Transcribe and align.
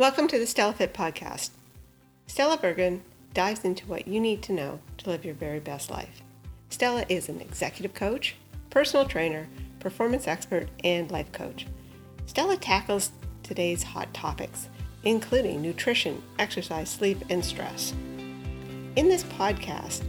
Welcome 0.00 0.28
to 0.28 0.38
the 0.38 0.46
Stella 0.46 0.72
Fit 0.72 0.94
Podcast. 0.94 1.50
Stella 2.26 2.56
Bergen 2.56 3.02
dives 3.34 3.66
into 3.66 3.84
what 3.84 4.08
you 4.08 4.18
need 4.18 4.40
to 4.44 4.54
know 4.54 4.80
to 4.96 5.10
live 5.10 5.26
your 5.26 5.34
very 5.34 5.60
best 5.60 5.90
life. 5.90 6.22
Stella 6.70 7.04
is 7.10 7.28
an 7.28 7.38
executive 7.38 7.92
coach, 7.92 8.34
personal 8.70 9.04
trainer, 9.04 9.46
performance 9.78 10.26
expert, 10.26 10.70
and 10.82 11.10
life 11.10 11.30
coach. 11.32 11.66
Stella 12.24 12.56
tackles 12.56 13.10
today's 13.42 13.82
hot 13.82 14.14
topics, 14.14 14.70
including 15.04 15.60
nutrition, 15.60 16.22
exercise, 16.38 16.88
sleep, 16.88 17.18
and 17.28 17.44
stress. 17.44 17.92
In 18.96 19.06
this 19.06 19.24
podcast, 19.24 20.02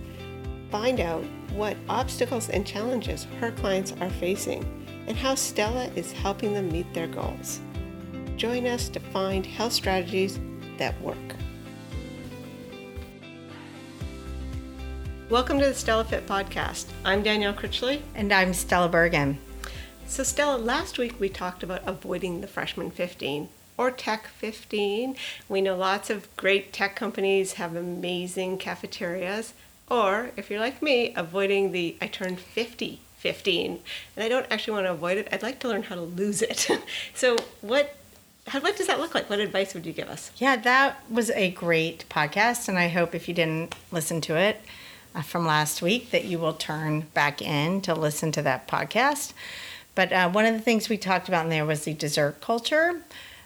find 0.72 1.02
out 1.02 1.26
what 1.52 1.76
obstacles 1.90 2.48
and 2.48 2.66
challenges 2.66 3.28
her 3.42 3.52
clients 3.52 3.94
are 4.00 4.10
facing 4.10 4.64
and 5.10 5.18
how 5.18 5.36
Stella 5.36 5.92
is 5.98 6.14
helping 6.14 6.54
them 6.54 6.72
meet 6.72 6.94
their 6.94 7.08
goals. 7.08 7.60
Join 8.42 8.66
us 8.66 8.90
to 8.90 9.00
find 9.00 9.46
health 9.46 9.72
strategies 9.72 10.40
that 10.80 11.00
work. 11.00 11.16
Welcome 15.30 15.60
to 15.60 15.66
the 15.66 15.76
Stella 15.76 16.04
Fit 16.04 16.26
Podcast. 16.26 16.88
I'm 17.06 17.22
Danielle 17.22 17.54
Critchley. 17.54 18.02
And 18.16 18.34
I'm 18.34 18.56
Stella 18.56 18.90
Bergen. 18.90 19.38
So, 20.08 20.24
Stella, 20.24 20.58
last 20.58 20.98
week 20.98 21.20
we 21.20 21.30
talked 21.30 21.62
about 21.62 21.84
avoiding 21.86 22.42
the 22.42 22.48
freshman 22.48 22.90
15 22.90 23.48
or 23.78 23.92
Tech 23.92 24.26
15. 24.26 25.16
We 25.48 25.62
know 25.62 25.78
lots 25.78 26.10
of 26.10 26.36
great 26.36 26.74
tech 26.74 26.96
companies 26.96 27.54
have 27.54 27.76
amazing 27.76 28.58
cafeterias. 28.58 29.54
Or, 29.88 30.32
if 30.36 30.50
you're 30.50 30.60
like 30.60 30.82
me, 30.82 31.14
avoiding 31.16 31.74
the 31.74 31.96
I 32.02 32.08
turned 32.08 32.40
50 32.40 33.02
15 33.18 33.80
and 34.16 34.26
I 34.26 34.28
don't 34.28 34.48
actually 34.50 34.74
want 34.74 34.88
to 34.88 34.94
avoid 34.94 35.20
it. 35.20 35.28
I'd 35.32 35.44
like 35.44 35.60
to 35.60 35.68
learn 35.68 35.84
how 35.84 35.94
to 35.94 36.02
lose 36.02 36.42
it. 36.42 36.68
so, 37.14 37.38
what 37.62 37.98
how, 38.48 38.60
what 38.60 38.78
does 38.78 38.88
that 38.88 39.00
look 39.00 39.14
like? 39.14 39.30
What 39.30 39.40
advice 39.40 39.74
would 39.74 39.86
you 39.86 39.94
give 39.94 40.10
us? 40.10 40.32
Yeah, 40.38 40.56
that 40.58 41.04
was 41.10 41.30
a 41.32 41.52
great 41.52 42.06
podcast, 42.10 42.68
and 42.68 42.78
I 42.78 42.88
hope 42.88 43.14
if 43.14 43.28
you 43.28 43.34
didn't 43.34 43.76
listen 43.92 44.22
to 44.22 44.36
it 44.36 44.62
uh, 45.14 45.22
from 45.22 45.46
last 45.46 45.82
week, 45.82 46.12
that 46.12 46.26
you 46.26 46.40
will 46.40 46.54
turn 46.54 47.02
back 47.14 47.42
in 47.42 47.82
to 47.82 47.94
listen 47.94 48.32
to 48.34 48.42
that 48.42 48.68
podcast. 48.68 49.34
But 49.94 50.12
uh, 50.12 50.30
one 50.30 50.46
of 50.46 50.54
the 50.54 50.62
things 50.62 50.90
we 50.90 50.98
talked 50.98 51.28
about 51.28 51.46
in 51.46 51.50
there 51.50 51.66
was 51.66 51.84
the 51.84 51.94
dessert 51.94 52.42
culture. 52.42 53.02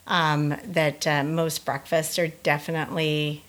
Um, 0.08 0.55
that 0.64 1.08
uh, 1.08 1.23
most 1.23 1.66
breakfasts 1.66 2.20
are 2.20 2.27
definitely 2.27 3.42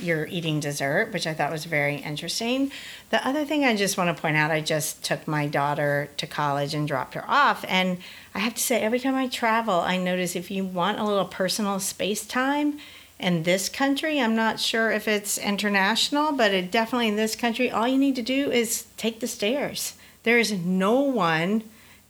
you're 0.00 0.26
eating 0.26 0.60
dessert, 0.60 1.12
which 1.12 1.26
I 1.26 1.34
thought 1.34 1.50
was 1.50 1.64
very 1.64 1.96
interesting. 1.96 2.70
The 3.10 3.26
other 3.26 3.44
thing 3.44 3.64
I 3.64 3.76
just 3.76 3.96
want 3.96 4.14
to 4.14 4.20
point 4.20 4.36
out, 4.36 4.50
I 4.50 4.60
just 4.60 5.04
took 5.04 5.26
my 5.26 5.46
daughter 5.46 6.08
to 6.16 6.26
college 6.26 6.74
and 6.74 6.86
dropped 6.86 7.14
her 7.14 7.24
off. 7.28 7.64
And 7.68 7.98
I 8.34 8.40
have 8.40 8.54
to 8.54 8.62
say, 8.62 8.80
every 8.80 9.00
time 9.00 9.14
I 9.14 9.28
travel, 9.28 9.74
I 9.80 9.96
notice 9.96 10.36
if 10.36 10.50
you 10.50 10.64
want 10.64 10.98
a 10.98 11.04
little 11.04 11.24
personal 11.24 11.80
space 11.80 12.26
time 12.26 12.78
in 13.18 13.42
this 13.42 13.68
country, 13.68 14.20
I'm 14.20 14.36
not 14.36 14.60
sure 14.60 14.90
if 14.90 15.08
it's 15.08 15.38
international, 15.38 16.32
but 16.32 16.52
it 16.52 16.70
definitely 16.70 17.08
in 17.08 17.16
this 17.16 17.34
country, 17.34 17.70
all 17.70 17.88
you 17.88 17.98
need 17.98 18.16
to 18.16 18.22
do 18.22 18.50
is 18.50 18.86
take 18.96 19.20
the 19.20 19.26
stairs. 19.26 19.94
There 20.22 20.38
is 20.38 20.52
no 20.52 21.00
one 21.00 21.64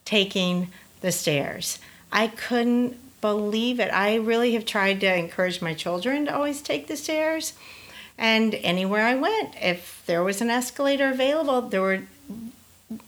taking 0.05 0.69
the 1.01 1.13
stairs. 1.13 1.79
I 2.13 2.29
couldn't 2.29 2.99
believe 3.21 3.81
it. 3.81 3.93
I 3.93 4.17
really 4.17 4.53
have 4.55 4.65
tried 4.65 5.01
to 5.01 5.15
encourage 5.15 5.61
my 5.61 5.75
children 5.75 6.27
to 6.27 6.35
always 6.35 6.61
take 6.61 6.87
the 6.87 6.97
stairs. 6.97 7.55
And 8.17 8.55
anywhere 8.57 9.07
I 9.07 9.15
went, 9.15 9.55
if 9.61 10.03
there 10.07 10.25
was 10.25 10.41
an 10.41 10.51
escalator 10.51 11.09
available, 11.09 11.63
there 11.63 11.81
were 11.81 12.03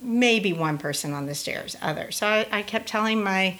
maybe 0.00 0.52
one 0.52 0.78
person 0.78 1.12
on 1.12 1.26
the 1.26 1.34
stairs, 1.34 1.76
others. 1.82 2.16
So 2.16 2.26
I, 2.26 2.46
I 2.50 2.62
kept 2.62 2.88
telling 2.88 3.22
my 3.22 3.58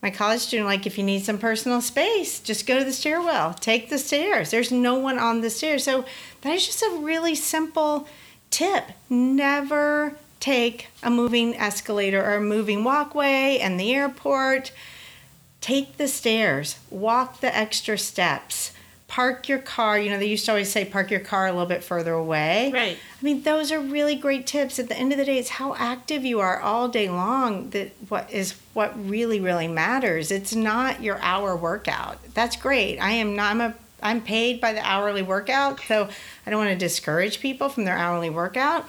my 0.00 0.10
college 0.10 0.40
student, 0.42 0.68
like, 0.68 0.86
if 0.86 0.96
you 0.96 1.02
need 1.02 1.24
some 1.24 1.38
personal 1.38 1.80
space, 1.80 2.38
just 2.38 2.66
go 2.66 2.78
to 2.78 2.84
the 2.84 2.92
stairwell, 2.92 3.54
take 3.54 3.90
the 3.90 3.98
stairs. 3.98 4.52
There's 4.52 4.70
no 4.70 4.94
one 4.94 5.18
on 5.18 5.40
the 5.40 5.50
stairs. 5.50 5.82
So 5.82 6.04
that 6.42 6.54
is 6.54 6.66
just 6.66 6.82
a 6.82 6.98
really 7.00 7.34
simple 7.34 8.06
tip. 8.50 8.84
Never 9.10 10.14
take 10.38 10.86
a 11.02 11.10
moving 11.10 11.56
escalator 11.56 12.24
or 12.24 12.36
a 12.36 12.40
moving 12.40 12.84
walkway 12.84 13.58
in 13.60 13.76
the 13.76 13.92
airport. 13.92 14.70
Take 15.68 15.98
the 15.98 16.08
stairs, 16.08 16.78
walk 16.90 17.40
the 17.40 17.54
extra 17.54 17.98
steps 17.98 18.72
park 19.08 19.48
your 19.48 19.58
car. 19.58 19.98
You 19.98 20.10
know, 20.10 20.18
they 20.18 20.26
used 20.26 20.44
to 20.44 20.52
always 20.52 20.70
say 20.70 20.84
park 20.84 21.10
your 21.10 21.20
car 21.20 21.46
a 21.46 21.52
little 21.52 21.66
bit 21.66 21.82
further 21.82 22.12
away. 22.12 22.70
Right. 22.72 22.96
I 22.96 23.24
mean, 23.24 23.42
those 23.42 23.72
are 23.72 23.80
really 23.80 24.14
great 24.14 24.46
tips. 24.46 24.78
At 24.78 24.88
the 24.88 24.96
end 24.96 25.12
of 25.12 25.18
the 25.18 25.24
day, 25.24 25.38
it's 25.38 25.48
how 25.48 25.74
active 25.74 26.24
you 26.24 26.40
are 26.40 26.60
all 26.60 26.88
day 26.88 27.08
long 27.08 27.70
that 27.70 27.92
what 28.08 28.30
is 28.30 28.54
what 28.74 28.92
really 29.08 29.40
really 29.40 29.66
matters. 29.66 30.30
It's 30.30 30.54
not 30.54 31.02
your 31.02 31.18
hour 31.20 31.56
workout. 31.56 32.18
That's 32.34 32.56
great. 32.56 32.98
I 32.98 33.12
am 33.12 33.34
not 33.34 33.50
I'm 33.50 33.60
a 33.60 33.74
I'm 34.00 34.20
paid 34.20 34.60
by 34.60 34.72
the 34.72 34.86
hourly 34.86 35.22
workout, 35.22 35.80
so 35.80 36.08
I 36.46 36.50
don't 36.50 36.60
want 36.60 36.70
to 36.70 36.76
discourage 36.76 37.40
people 37.40 37.68
from 37.68 37.84
their 37.84 37.96
hourly 37.96 38.30
workout. 38.30 38.88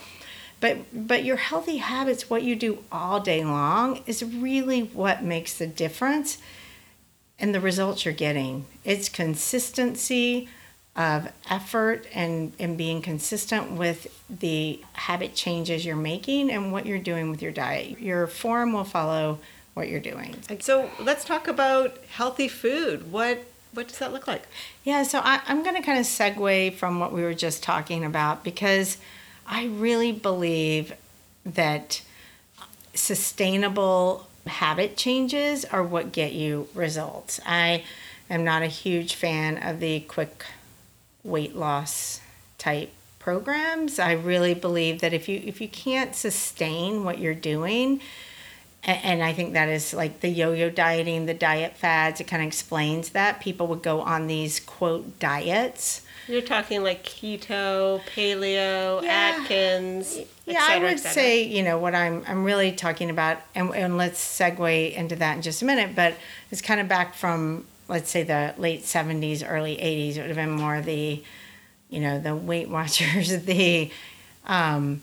But 0.59 0.78
but 0.94 1.23
your 1.23 1.38
healthy 1.38 1.78
habits, 1.78 2.29
what 2.29 2.44
you 2.44 2.56
do 2.56 2.84
all 2.91 3.19
day 3.19 3.44
long, 3.44 4.03
is 4.06 4.23
really 4.23 4.81
what 4.81 5.23
makes 5.23 5.57
the 5.57 5.66
difference 5.66 6.38
and 7.39 7.53
the 7.53 7.61
results 7.61 8.05
you're 8.05 8.13
getting. 8.13 8.66
It's 8.83 9.09
consistency 9.09 10.50
of 10.95 11.31
effort 11.50 12.05
and, 12.13 12.51
and 12.59 12.77
being 12.77 13.01
consistent 13.01 13.72
with 13.72 14.22
the 14.29 14.81
habit 14.94 15.33
changes 15.33 15.85
you're 15.85 15.95
making 15.95 16.51
and 16.51 16.72
what 16.72 16.85
you're 16.85 16.97
doing 17.00 17.31
with 17.31 17.41
your 17.41 17.51
diet. 17.51 18.00
Your 18.00 18.27
form 18.27 18.73
will 18.73 18.83
follow 18.83 19.39
what 19.75 19.88
you're 19.88 20.01
doing. 20.01 20.35
So 20.59 20.89
let's 21.00 21.23
talk 21.23 21.47
about 21.47 21.97
healthy 22.09 22.47
food. 22.47 23.11
What 23.11 23.45
what 23.71 23.88
does 23.88 24.00
that 24.00 24.11
look 24.11 24.27
like? 24.27 24.44
Yeah, 24.83 25.03
so 25.03 25.19
I, 25.23 25.41
I'm 25.47 25.63
going 25.63 25.75
to 25.75 25.81
kind 25.83 26.00
of 26.00 26.06
segue 26.06 26.73
from 26.73 27.00
what 27.00 27.13
we 27.13 27.21
were 27.21 27.35
just 27.35 27.61
talking 27.61 28.03
about 28.03 28.44
because 28.44 28.97
I 29.45 29.66
really 29.66 30.11
believe 30.11 30.94
that 31.45 32.01
sustainable 32.95 34.27
habit 34.45 34.97
changes 34.97 35.66
are 35.66 35.83
what 35.83 36.11
get 36.11 36.33
you 36.33 36.67
results. 36.73 37.39
I 37.45 37.83
am 38.29 38.44
not 38.44 38.61
a 38.61 38.67
huge 38.67 39.16
fan 39.16 39.57
of 39.57 39.79
the 39.79 40.01
quick 40.01 40.45
weight 41.23 41.55
loss 41.55 42.22
type 42.57 42.91
programs. 43.19 44.00
I 44.00 44.13
really 44.13 44.53
believe 44.53 45.01
that 45.01 45.13
if 45.13 45.27
you 45.29 45.41
if 45.45 45.61
you 45.61 45.67
can't 45.67 46.16
sustain 46.16 47.03
what 47.03 47.19
you're 47.19 47.33
doing, 47.33 48.01
and 48.83 49.22
I 49.22 49.33
think 49.33 49.53
that 49.53 49.69
is 49.69 49.94
like 49.94 50.22
the 50.22 50.29
yo-yo 50.29 50.69
dieting, 50.69 51.25
the 51.25 51.33
diet 51.33 51.75
fads. 51.75 52.21
It 52.21 52.27
kind 52.27 52.41
of 52.41 52.47
explains 52.47 53.09
that 53.09 53.41
people 53.41 53.67
would 53.67 53.83
go 53.83 54.01
on 54.01 54.27
these 54.27 54.59
quote 54.59 55.19
diets 55.19 56.01
you're 56.29 56.41
talking 56.41 56.84
like 56.84 57.03
keto, 57.03 58.01
paleo, 58.16 59.01
yeah. 59.03 59.38
Atkins. 59.41 60.19
Yeah, 60.45 60.66
cetera, 60.66 60.88
I 60.88 60.91
would 60.91 61.00
say 61.00 61.44
you 61.44 61.63
know 61.63 61.78
what 61.78 61.95
I'm 61.95 62.23
I'm 62.28 62.44
really 62.44 62.72
talking 62.72 63.09
about, 63.09 63.40
and 63.56 63.73
and 63.75 63.97
let's 63.97 64.19
segue 64.19 64.94
into 64.94 65.16
that 65.18 65.38
in 65.38 65.41
just 65.41 65.62
a 65.62 65.66
minute. 65.66 65.95
But 65.95 66.16
it's 66.51 66.62
kind 66.62 66.79
of 66.79 66.88
back 66.88 67.16
from 67.16 67.66
let's 67.88 68.09
say 68.09 68.23
the 68.23 68.53
late 68.57 68.84
'70s, 68.84 69.44
early 69.47 69.75
'80s. 69.78 70.16
It 70.16 70.22
would 70.22 70.28
have 70.28 70.35
been 70.35 70.51
more 70.51 70.81
the, 70.81 71.22
you 71.89 72.00
know, 72.00 72.19
the 72.19 72.35
Weight 72.35 72.69
Watchers, 72.69 73.44
the, 73.45 73.91
um, 74.45 75.01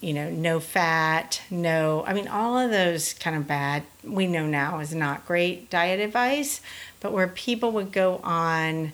you 0.00 0.12
know, 0.12 0.30
no 0.30 0.60
fat, 0.60 1.40
no. 1.50 2.04
I 2.06 2.12
mean, 2.12 2.28
all 2.28 2.58
of 2.58 2.70
those 2.70 3.14
kind 3.14 3.36
of 3.36 3.46
bad. 3.46 3.84
We 4.04 4.26
know 4.26 4.46
now 4.46 4.80
is 4.80 4.94
not 4.94 5.26
great 5.26 5.70
diet 5.70 6.00
advice, 6.00 6.60
but 6.98 7.12
where 7.12 7.28
people 7.28 7.72
would 7.72 7.92
go 7.92 8.20
on 8.24 8.92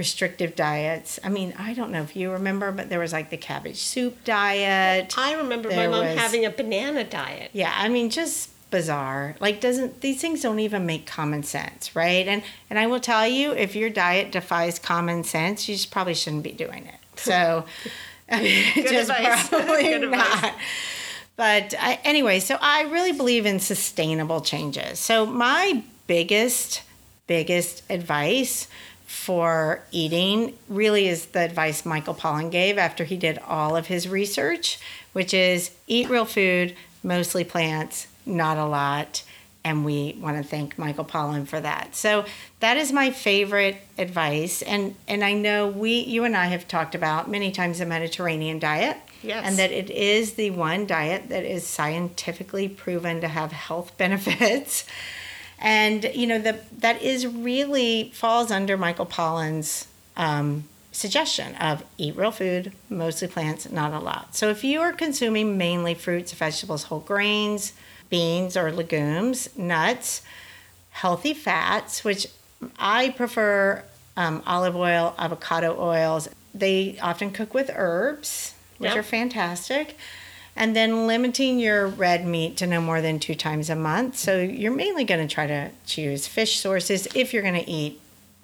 restrictive 0.00 0.56
diets. 0.56 1.20
I 1.22 1.28
mean, 1.28 1.52
I 1.58 1.74
don't 1.74 1.90
know 1.90 2.00
if 2.00 2.16
you 2.16 2.32
remember, 2.32 2.72
but 2.72 2.88
there 2.88 2.98
was 2.98 3.12
like 3.12 3.28
the 3.28 3.36
cabbage 3.36 3.76
soup 3.76 4.24
diet. 4.24 5.14
I 5.18 5.34
remember 5.34 5.68
there 5.68 5.90
my 5.90 5.94
mom 5.94 6.06
was, 6.06 6.18
having 6.18 6.46
a 6.46 6.50
banana 6.50 7.04
diet. 7.04 7.50
Yeah, 7.52 7.70
I 7.76 7.90
mean, 7.90 8.08
just 8.08 8.48
bizarre. 8.70 9.36
Like 9.40 9.60
doesn't 9.60 10.00
these 10.00 10.18
things 10.18 10.40
don't 10.40 10.58
even 10.58 10.86
make 10.86 11.04
common 11.04 11.42
sense, 11.42 11.94
right? 11.94 12.26
And 12.26 12.42
and 12.70 12.78
I 12.78 12.86
will 12.86 12.98
tell 12.98 13.28
you, 13.28 13.52
if 13.52 13.76
your 13.76 13.90
diet 13.90 14.32
defies 14.32 14.78
common 14.78 15.22
sense, 15.22 15.68
you 15.68 15.74
just 15.74 15.90
probably 15.90 16.14
shouldn't 16.14 16.44
be 16.44 16.52
doing 16.52 16.86
it. 16.86 16.94
So 17.16 17.66
I 18.30 18.42
mean, 18.42 18.64
just 18.74 19.10
advice. 19.10 19.48
probably 19.50 19.98
not. 19.98 20.54
But 21.36 21.74
I, 21.78 21.98
anyway, 22.04 22.40
so 22.40 22.56
I 22.58 22.84
really 22.84 23.12
believe 23.12 23.44
in 23.44 23.60
sustainable 23.60 24.40
changes. 24.40 24.98
So 24.98 25.26
my 25.26 25.82
biggest 26.06 26.84
biggest 27.26 27.82
advice 27.90 28.66
for 29.10 29.82
eating 29.90 30.56
really 30.68 31.08
is 31.08 31.26
the 31.26 31.40
advice 31.40 31.84
Michael 31.84 32.14
Pollan 32.14 32.48
gave 32.48 32.78
after 32.78 33.02
he 33.02 33.16
did 33.16 33.38
all 33.38 33.74
of 33.74 33.88
his 33.88 34.06
research, 34.06 34.78
which 35.14 35.34
is 35.34 35.72
eat 35.88 36.08
real 36.08 36.24
food, 36.24 36.76
mostly 37.02 37.42
plants, 37.42 38.06
not 38.24 38.56
a 38.56 38.64
lot. 38.64 39.24
And 39.64 39.84
we 39.84 40.16
want 40.20 40.36
to 40.36 40.48
thank 40.48 40.78
Michael 40.78 41.04
Pollan 41.04 41.48
for 41.48 41.58
that. 41.58 41.96
So 41.96 42.24
that 42.60 42.76
is 42.76 42.92
my 42.92 43.10
favorite 43.10 43.78
advice. 43.98 44.62
And 44.62 44.94
and 45.08 45.24
I 45.24 45.32
know 45.32 45.66
we 45.66 45.98
you 45.98 46.22
and 46.22 46.36
I 46.36 46.46
have 46.46 46.68
talked 46.68 46.94
about 46.94 47.28
many 47.28 47.50
times 47.50 47.80
the 47.80 47.86
Mediterranean 47.86 48.60
diet. 48.60 48.96
Yes. 49.24 49.44
And 49.44 49.58
that 49.58 49.72
it 49.72 49.90
is 49.90 50.34
the 50.34 50.50
one 50.50 50.86
diet 50.86 51.30
that 51.30 51.44
is 51.44 51.66
scientifically 51.66 52.68
proven 52.68 53.20
to 53.22 53.28
have 53.28 53.50
health 53.50 53.94
benefits 53.98 54.86
And 55.60 56.10
you 56.14 56.26
know 56.26 56.38
the 56.38 56.58
that 56.78 57.02
is 57.02 57.26
really 57.26 58.10
falls 58.14 58.50
under 58.50 58.76
Michael 58.76 59.06
Pollan's 59.06 59.86
um, 60.16 60.64
suggestion 60.90 61.54
of 61.56 61.84
eat 61.98 62.16
real 62.16 62.30
food, 62.30 62.72
mostly 62.88 63.28
plants, 63.28 63.70
not 63.70 63.92
a 63.92 63.98
lot. 63.98 64.34
So 64.34 64.48
if 64.48 64.64
you 64.64 64.80
are 64.80 64.92
consuming 64.92 65.58
mainly 65.58 65.94
fruits, 65.94 66.32
vegetables, 66.32 66.84
whole 66.84 67.00
grains, 67.00 67.74
beans 68.08 68.56
or 68.56 68.72
legumes, 68.72 69.48
nuts, 69.56 70.22
healthy 70.90 71.34
fats, 71.34 72.04
which 72.04 72.26
I 72.78 73.10
prefer 73.10 73.84
um, 74.16 74.42
olive 74.46 74.76
oil, 74.76 75.14
avocado 75.18 75.76
oils. 75.78 76.28
They 76.54 76.98
often 77.00 77.30
cook 77.30 77.54
with 77.54 77.70
herbs, 77.74 78.54
which 78.78 78.90
Yep. 78.90 78.98
are 78.98 79.02
fantastic. 79.02 79.96
And 80.56 80.76
then 80.76 81.06
limiting 81.06 81.58
your 81.58 81.86
red 81.86 82.26
meat 82.26 82.56
to 82.58 82.66
no 82.66 82.80
more 82.80 83.00
than 83.00 83.18
two 83.18 83.34
times 83.34 83.70
a 83.70 83.76
month. 83.76 84.16
So 84.16 84.40
you're 84.40 84.74
mainly 84.74 85.04
going 85.04 85.26
to 85.26 85.32
try 85.32 85.46
to 85.46 85.70
choose 85.86 86.26
fish 86.26 86.58
sources 86.58 87.06
if 87.14 87.32
you're 87.32 87.42
going 87.42 87.62
to 87.62 87.70
eat 87.70 88.00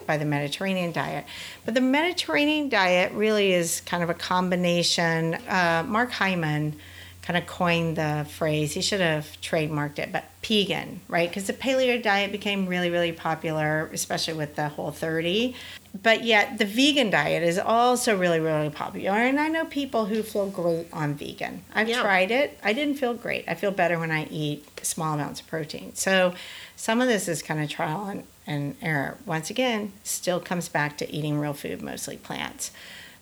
by 0.06 0.16
the 0.16 0.24
Mediterranean 0.24 0.92
diet. 0.92 1.24
But 1.64 1.74
the 1.74 1.80
Mediterranean 1.80 2.68
diet 2.68 3.12
really 3.12 3.52
is 3.52 3.80
kind 3.82 4.02
of 4.02 4.10
a 4.10 4.14
combination. 4.14 5.34
Uh, 5.34 5.84
Mark 5.86 6.12
Hyman 6.12 6.76
kind 7.26 7.36
of 7.36 7.44
coined 7.46 7.96
the 7.96 8.24
phrase, 8.30 8.72
he 8.74 8.80
should 8.80 9.00
have 9.00 9.26
trademarked 9.42 9.98
it, 9.98 10.12
but 10.12 10.24
pegan, 10.42 11.00
right? 11.08 11.28
Because 11.28 11.48
the 11.48 11.52
paleo 11.52 12.00
diet 12.00 12.30
became 12.30 12.66
really, 12.68 12.88
really 12.88 13.10
popular, 13.10 13.90
especially 13.92 14.34
with 14.34 14.54
the 14.54 14.68
whole 14.68 14.92
30. 14.92 15.56
But 16.00 16.22
yet 16.22 16.58
the 16.58 16.64
vegan 16.64 17.10
diet 17.10 17.42
is 17.42 17.58
also 17.58 18.16
really, 18.16 18.38
really 18.38 18.70
popular. 18.70 19.16
And 19.16 19.40
I 19.40 19.48
know 19.48 19.64
people 19.64 20.04
who 20.06 20.22
feel 20.22 20.48
great 20.48 20.86
on 20.92 21.14
vegan. 21.14 21.64
I've 21.74 21.88
Yeah. 21.88 22.00
tried 22.02 22.30
it. 22.30 22.60
I 22.62 22.72
didn't 22.72 22.94
feel 22.94 23.14
great. 23.14 23.44
I 23.48 23.54
feel 23.54 23.72
better 23.72 23.98
when 23.98 24.12
I 24.12 24.26
eat 24.26 24.64
small 24.84 25.14
amounts 25.14 25.40
of 25.40 25.48
protein. 25.48 25.96
So 25.96 26.32
some 26.76 27.00
of 27.00 27.08
this 27.08 27.26
is 27.26 27.42
kind 27.42 27.60
of 27.60 27.68
trial 27.68 28.06
and, 28.06 28.22
and 28.46 28.76
error. 28.80 29.16
Once 29.26 29.50
again, 29.50 29.92
still 30.04 30.38
comes 30.38 30.68
back 30.68 30.96
to 30.98 31.10
eating 31.12 31.40
real 31.40 31.54
food, 31.54 31.82
mostly 31.82 32.18
plants. 32.18 32.70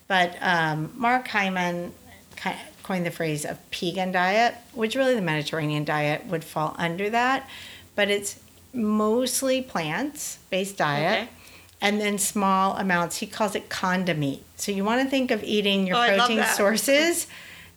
But 0.09 0.37
um, 0.43 0.93
Mark 0.97 1.29
Hyman 1.29 1.95
coined 2.83 3.07
the 3.07 3.11
phrase 3.11 3.45
of 3.45 3.59
pegan 3.71 4.13
diet, 4.13 4.55
which 4.73 4.95
really 4.95 5.15
the 5.15 5.23
Mediterranean 5.23 5.85
diet 5.85 6.27
would 6.27 6.45
fall 6.45 6.75
under 6.79 7.11
that. 7.11 7.49
But 7.95 8.11
it's 8.11 8.41
mostly 8.73 9.63
plants 9.63 10.39
based 10.51 10.77
diet. 10.77 11.23
Okay. 11.23 11.29
And 11.81 12.01
then 12.01 12.19
small 12.19 12.77
amounts, 12.77 13.19
he 13.19 13.27
calls 13.27 13.55
it 13.55 13.69
condiment. 13.69 14.41
So 14.57 14.73
you 14.73 14.85
want 14.85 15.03
to 15.03 15.11
think 15.11 15.31
of 15.31 15.45
eating 15.45 15.87
your 15.87 15.97
Oh, 15.97 16.17
protein 16.17 16.43
sources 16.45 17.27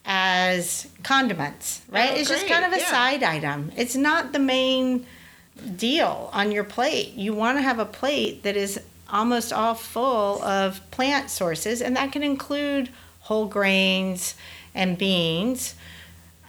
as 0.06 0.88
condiments, 1.04 1.81
right? 1.89 2.12
Oh, 2.13 2.15
it's 2.15 2.30
just 2.30 2.48
kind 2.48 2.63
of 2.63 2.71
a 2.71 2.77
yeah. 2.77 2.89
side 2.89 3.24
item. 3.24 3.71
It's 3.75 3.95
not 3.95 4.31
the 4.31 4.39
main 4.39 5.06
deal 5.75 6.30
on 6.31 6.51
your 6.51 6.63
plate. 6.63 7.13
You 7.15 7.33
want 7.33 7.57
to 7.57 7.62
have 7.62 7.80
a 7.80 7.86
plate 7.86 8.44
that 8.44 8.56
is 8.56 8.80
almost 9.09 9.51
all 9.51 9.74
full 9.74 10.42
of 10.44 10.80
plant 10.92 11.30
sources, 11.30 11.81
and 11.81 11.98
that 11.98 12.12
can 12.13 12.24
include 12.24 12.89
whole 13.27 13.45
grains 13.45 14.35
and 14.74 14.97
beans, 14.97 15.75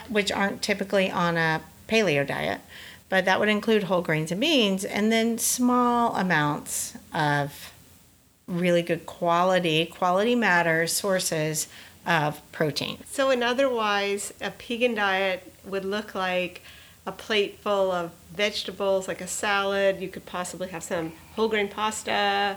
which 0.08 0.30
aren't 0.30 0.62
typically 0.62 1.10
on 1.10 1.36
a 1.36 1.60
paleo 1.88 2.24
diet, 2.24 2.60
but 3.08 3.24
that 3.24 3.40
would 3.40 3.48
include 3.48 3.84
whole 3.84 4.00
grains 4.00 4.30
and 4.30 4.40
beans, 4.40 4.84
and 4.84 5.10
then 5.10 5.38
small 5.38 6.14
amounts 6.14 6.96
of 7.12 7.72
really 8.46 8.82
good 8.82 9.06
quality, 9.06 9.86
quality 9.86 10.36
matters 10.36 10.92
sources 10.92 11.66
of 12.06 12.40
protein. 12.52 12.98
So, 13.10 13.30
in 13.30 13.42
otherwise, 13.42 14.32
a 14.40 14.50
pegan 14.50 14.94
diet 14.94 15.52
would 15.64 15.84
look 15.84 16.14
like 16.14 16.62
a 17.06 17.12
plate 17.12 17.58
full 17.58 17.90
of 17.90 18.12
vegetables, 18.32 19.08
like 19.08 19.20
a 19.20 19.26
salad. 19.26 20.00
You 20.00 20.08
could 20.08 20.26
possibly 20.26 20.68
have 20.68 20.84
some 20.84 21.12
whole 21.34 21.48
grain 21.48 21.68
pasta 21.68 22.56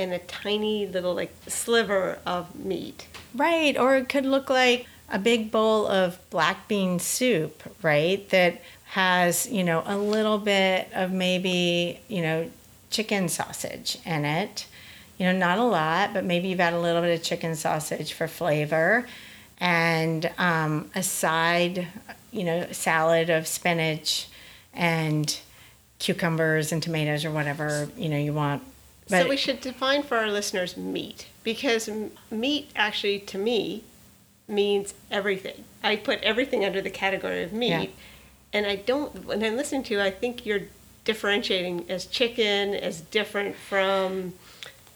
and 0.00 0.12
a 0.12 0.18
tiny 0.18 0.86
little 0.86 1.14
like 1.14 1.32
sliver 1.46 2.18
of 2.26 2.54
meat. 2.56 3.06
Right, 3.34 3.76
or 3.76 3.96
it 3.96 4.08
could 4.08 4.26
look 4.26 4.50
like 4.50 4.86
a 5.08 5.18
big 5.18 5.50
bowl 5.50 5.86
of 5.86 6.18
black 6.30 6.68
bean 6.68 6.98
soup, 6.98 7.62
right? 7.82 8.28
That 8.30 8.60
has, 8.86 9.48
you 9.48 9.62
know, 9.62 9.82
a 9.86 9.96
little 9.96 10.38
bit 10.38 10.88
of 10.94 11.12
maybe, 11.12 12.00
you 12.08 12.22
know, 12.22 12.50
chicken 12.90 13.28
sausage 13.28 13.98
in 14.04 14.24
it. 14.24 14.66
You 15.18 15.26
know, 15.26 15.32
not 15.32 15.58
a 15.58 15.64
lot, 15.64 16.14
but 16.14 16.24
maybe 16.24 16.48
you've 16.48 16.60
had 16.60 16.72
a 16.72 16.80
little 16.80 17.02
bit 17.02 17.14
of 17.14 17.22
chicken 17.22 17.54
sausage 17.54 18.14
for 18.14 18.26
flavor 18.26 19.06
and 19.58 20.30
um, 20.38 20.90
a 20.94 21.02
side, 21.02 21.86
you 22.32 22.44
know, 22.44 22.66
salad 22.72 23.28
of 23.28 23.46
spinach 23.46 24.28
and 24.72 25.38
cucumbers 25.98 26.72
and 26.72 26.82
tomatoes 26.82 27.24
or 27.24 27.30
whatever, 27.30 27.88
you 27.96 28.08
know, 28.08 28.16
you 28.16 28.32
want. 28.32 28.62
So, 29.10 29.28
we 29.28 29.36
should 29.36 29.60
define 29.60 30.02
for 30.02 30.16
our 30.18 30.30
listeners 30.30 30.76
meat 30.76 31.26
because 31.44 31.88
meat 32.30 32.70
actually, 32.76 33.18
to 33.20 33.38
me, 33.38 33.84
means 34.48 34.94
everything. 35.10 35.64
I 35.82 35.96
put 35.96 36.20
everything 36.22 36.64
under 36.64 36.80
the 36.80 36.90
category 36.90 37.42
of 37.42 37.52
meat. 37.52 37.68
Yeah. 37.68 37.86
And 38.52 38.66
I 38.66 38.76
don't, 38.76 39.24
when 39.24 39.42
I'm 39.44 39.56
listening 39.56 39.84
to 39.84 39.94
you, 39.94 40.00
I 40.00 40.10
think 40.10 40.44
you're 40.44 40.62
differentiating 41.04 41.88
as 41.88 42.04
chicken 42.06 42.74
as 42.74 43.00
different 43.00 43.56
from 43.56 44.34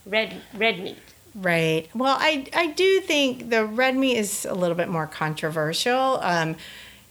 red 0.05 0.40
red 0.52 0.78
meat. 0.81 0.99
Right. 1.34 1.88
Well, 1.94 2.17
I 2.20 2.46
I 2.55 2.69
do 2.69 3.00
think 3.00 3.50
the 3.50 3.64
red 3.64 3.96
meat 3.96 4.17
is 4.19 4.44
a 4.44 4.55
little 4.55 4.76
bit 4.76 4.88
more 4.88 5.06
controversial, 5.06 6.19
um, 6.20 6.56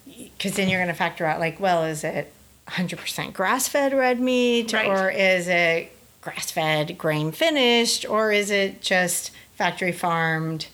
because 0.05 0.53
then 0.55 0.69
you're 0.69 0.79
going 0.79 0.89
to 0.89 0.93
factor 0.97 1.25
out 1.25 1.39
like, 1.39 1.59
well, 1.59 1.83
is 1.85 2.03
it 2.03 2.31
100% 2.67 3.33
grass-fed 3.33 3.93
red 3.93 4.19
meat, 4.19 4.71
Right. 4.73 4.87
or 4.87 5.09
is 5.09 5.47
it 5.47 5.92
grass-fed, 6.23 6.97
grain 6.97 7.31
finished, 7.31 8.07
or 8.07 8.31
is 8.31 8.49
it 8.49 8.81
just 8.81 9.31
factory 9.55 9.91
farmed, 9.91 10.67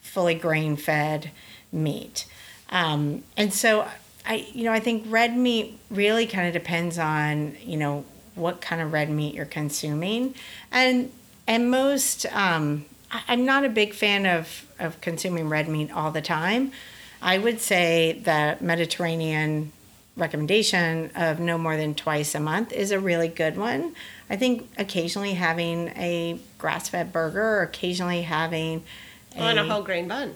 fully 0.00 0.34
grain-fed 0.34 1.30
meat? 1.72 2.26
Um, 2.68 3.22
and 3.36 3.52
so, 3.52 3.88
I 4.26 4.46
you 4.52 4.64
know 4.64 4.72
I 4.72 4.80
think 4.80 5.04
red 5.08 5.36
meat 5.36 5.78
really 5.90 6.26
kind 6.26 6.46
of 6.46 6.52
depends 6.52 6.98
on 6.98 7.56
you 7.62 7.78
know 7.78 8.04
what 8.34 8.60
kind 8.60 8.82
of 8.82 8.92
red 8.92 9.10
meat 9.10 9.34
you're 9.34 9.46
consuming, 9.46 10.34
and 10.70 11.10
and 11.46 11.70
most 11.70 12.26
um, 12.32 12.84
I'm 13.10 13.44
not 13.44 13.64
a 13.64 13.68
big 13.68 13.94
fan 13.94 14.26
of 14.26 14.66
of 14.78 15.00
consuming 15.00 15.48
red 15.48 15.68
meat 15.68 15.90
all 15.90 16.10
the 16.10 16.22
time. 16.22 16.72
I 17.22 17.38
would 17.38 17.60
say 17.60 18.20
the 18.24 18.56
Mediterranean 18.60 19.72
recommendation 20.20 21.10
of 21.16 21.40
no 21.40 21.58
more 21.58 21.76
than 21.76 21.94
twice 21.94 22.34
a 22.34 22.40
month 22.40 22.72
is 22.72 22.90
a 22.90 23.00
really 23.00 23.28
good 23.28 23.56
one. 23.56 23.94
I 24.28 24.36
think 24.36 24.68
occasionally 24.78 25.32
having 25.34 25.88
a 25.96 26.38
grass-fed 26.58 27.12
burger 27.12 27.42
or 27.58 27.62
occasionally 27.62 28.22
having 28.22 28.84
On 29.36 29.58
a 29.58 29.64
whole 29.64 29.82
grain 29.82 30.06
bun. 30.06 30.34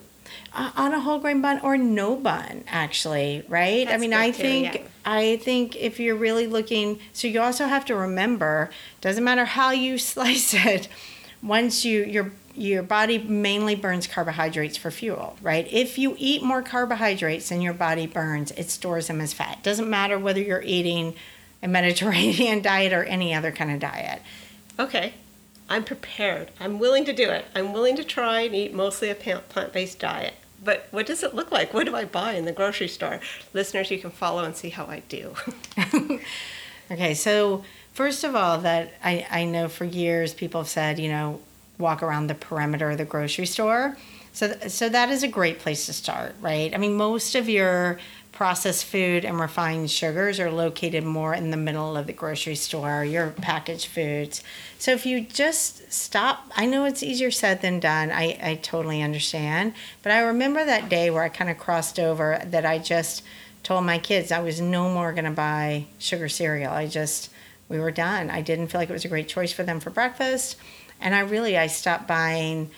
uh, 0.55 0.71
on 0.77 0.93
a 0.95 1.01
whole 1.01 1.19
grain 1.19 1.41
bun 1.43 1.61
or 1.61 1.77
no 1.77 2.17
bun 2.17 2.65
actually 2.67 3.45
right 3.49 3.87
i 3.89 3.97
mean 3.99 4.15
i 4.15 4.31
too, 4.31 4.43
think 4.43 4.75
yeah. 4.75 4.83
i 5.05 5.37
think 5.37 5.77
if 5.77 6.01
you're 6.01 6.17
really 6.17 6.47
looking 6.47 6.99
so 7.13 7.29
you 7.29 7.41
also 7.41 7.67
have 7.67 7.85
to 7.85 7.95
remember 7.95 8.71
doesn't 9.01 9.23
matter 9.25 9.45
how 9.45 9.71
you 9.71 9.99
slice 10.13 10.55
it 10.55 10.89
once 11.43 11.85
you 11.85 12.05
your 12.05 12.33
your 12.57 12.83
body 12.83 13.19
mainly 13.19 13.75
burns 13.75 14.07
carbohydrates 14.07 14.77
for 14.77 14.91
fuel 14.91 15.37
right 15.43 15.67
if 15.73 15.99
you 15.99 16.15
eat 16.19 16.43
more 16.43 16.63
carbohydrates 16.63 17.49
than 17.49 17.61
your 17.61 17.75
body 17.75 18.07
burns 18.07 18.51
it 18.53 18.71
stores 18.71 19.09
them 19.09 19.21
as 19.21 19.33
fat 19.33 19.63
doesn't 19.63 19.91
matter 19.91 20.19
whether 20.19 20.41
you're 20.41 20.63
eating 20.63 21.15
a 21.63 21.69
mediterranean 21.69 22.63
diet 22.63 22.93
or 22.93 23.05
any 23.05 23.35
other 23.35 23.51
kind 23.51 23.71
of 23.71 23.81
diet 23.81 24.21
Okay, 24.79 25.15
I'm 25.69 25.85
prepared. 25.85 26.51
I'm 26.59 26.79
willing 26.79 27.05
to 27.05 27.13
do 27.13 27.31
it. 27.31 27.45
I'm 27.55 27.73
willing 27.73 27.97
to 27.97 28.05
try 28.05 28.41
and 28.41 28.55
eat 28.55 28.75
mostly 28.75 29.09
a 29.09 29.15
plant 29.15 29.73
based 29.73 30.01
diet. 30.01 30.35
But 30.63 30.89
what 30.91 31.07
does 31.07 31.23
it 31.23 31.35
look 31.35 31.53
like? 31.53 31.73
What 31.73 31.87
do 31.87 31.95
I 31.95 32.05
buy 32.07 32.33
in 32.33 32.45
the 32.45 32.53
grocery 32.53 32.89
store? 32.89 33.21
Listeners, 33.53 33.91
you 33.91 33.99
can 33.99 34.11
follow 34.11 34.43
and 34.45 34.57
see 34.57 34.71
how 34.71 34.87
I 34.87 35.03
do. 35.09 35.35
Okay, 36.91 37.15
so 37.15 37.65
first 37.95 38.25
of 38.25 38.37
all, 38.37 38.59
that 38.59 38.93
I, 39.03 39.27
I 39.31 39.45
know 39.47 39.69
for 39.69 39.87
years 39.87 40.35
people 40.35 40.61
have 40.61 40.69
said, 40.69 40.99
you 40.99 41.09
know, 41.09 41.41
walk 41.79 42.03
around 42.03 42.27
the 42.27 42.35
perimeter 42.35 42.91
of 42.91 42.99
the 42.99 43.05
grocery 43.05 43.47
store. 43.47 43.97
So, 44.33 44.53
so 44.67 44.89
that 44.89 45.11
is 45.11 45.23
a 45.23 45.29
great 45.29 45.61
place 45.61 45.87
to 45.87 45.93
start, 45.93 46.35
right? 46.41 46.75
I 46.75 46.79
mean, 46.79 46.97
most 46.97 47.35
of 47.35 47.49
your 47.49 47.99
processed 48.35 48.85
food 48.85 49.25
and 49.25 49.39
refined 49.39 49.89
sugars 49.89 50.41
are 50.41 50.51
located 50.51 51.05
more 51.05 51.35
in 51.35 51.51
the 51.51 51.57
middle 51.57 51.97
of 51.97 52.09
the 52.09 52.13
grocery 52.13 52.57
store, 52.57 53.05
your 53.05 53.31
packaged 53.31 53.87
foods. 53.87 54.43
So 54.77 54.91
if 54.91 55.07
you 55.07 55.21
just 55.21 55.93
stop, 55.93 56.51
I 56.57 56.67
know 56.67 56.85
it's 56.85 57.05
easier 57.05 57.31
said 57.31 57.63
than 57.63 57.79
done. 57.79 58.11
I, 58.11 58.37
I 58.43 58.55
totally 58.57 59.03
understand. 59.03 59.75
But 60.03 60.11
I 60.11 60.19
remember 60.19 60.65
that 60.65 60.89
day 60.89 61.11
where 61.11 61.23
I 61.23 61.29
kind 61.29 61.49
of 61.49 61.59
crossed 61.59 62.01
over 62.01 62.43
that 62.45 62.67
I 62.67 62.79
just 62.79 63.23
told 63.63 63.85
my 63.85 63.99
kids 63.99 64.33
I 64.33 64.41
was 64.41 64.61
no 64.61 64.91
more 64.91 65.13
going 65.13 65.27
to 65.27 65.31
buy 65.31 65.87
sugar 65.99 66.29
cereal. 66.29 66.73
I 66.73 66.89
just, 66.89 67.31
we 67.69 67.79
were 67.79 67.93
done. 67.93 68.31
I 68.31 68.41
didn't 68.41 68.67
feel 68.67 68.81
like 68.81 68.91
it 68.91 68.95
was 68.95 69.05
a 69.05 69.09
great 69.09 69.29
choice 69.29 69.53
for 69.53 69.63
them 69.63 69.79
for 69.79 69.91
breakfast. 69.91 70.57
And 71.01 71.15
I 71.15 71.21
really, 71.21 71.57
I 71.59 71.67
stopped 71.67 72.07
buying, 72.07 72.71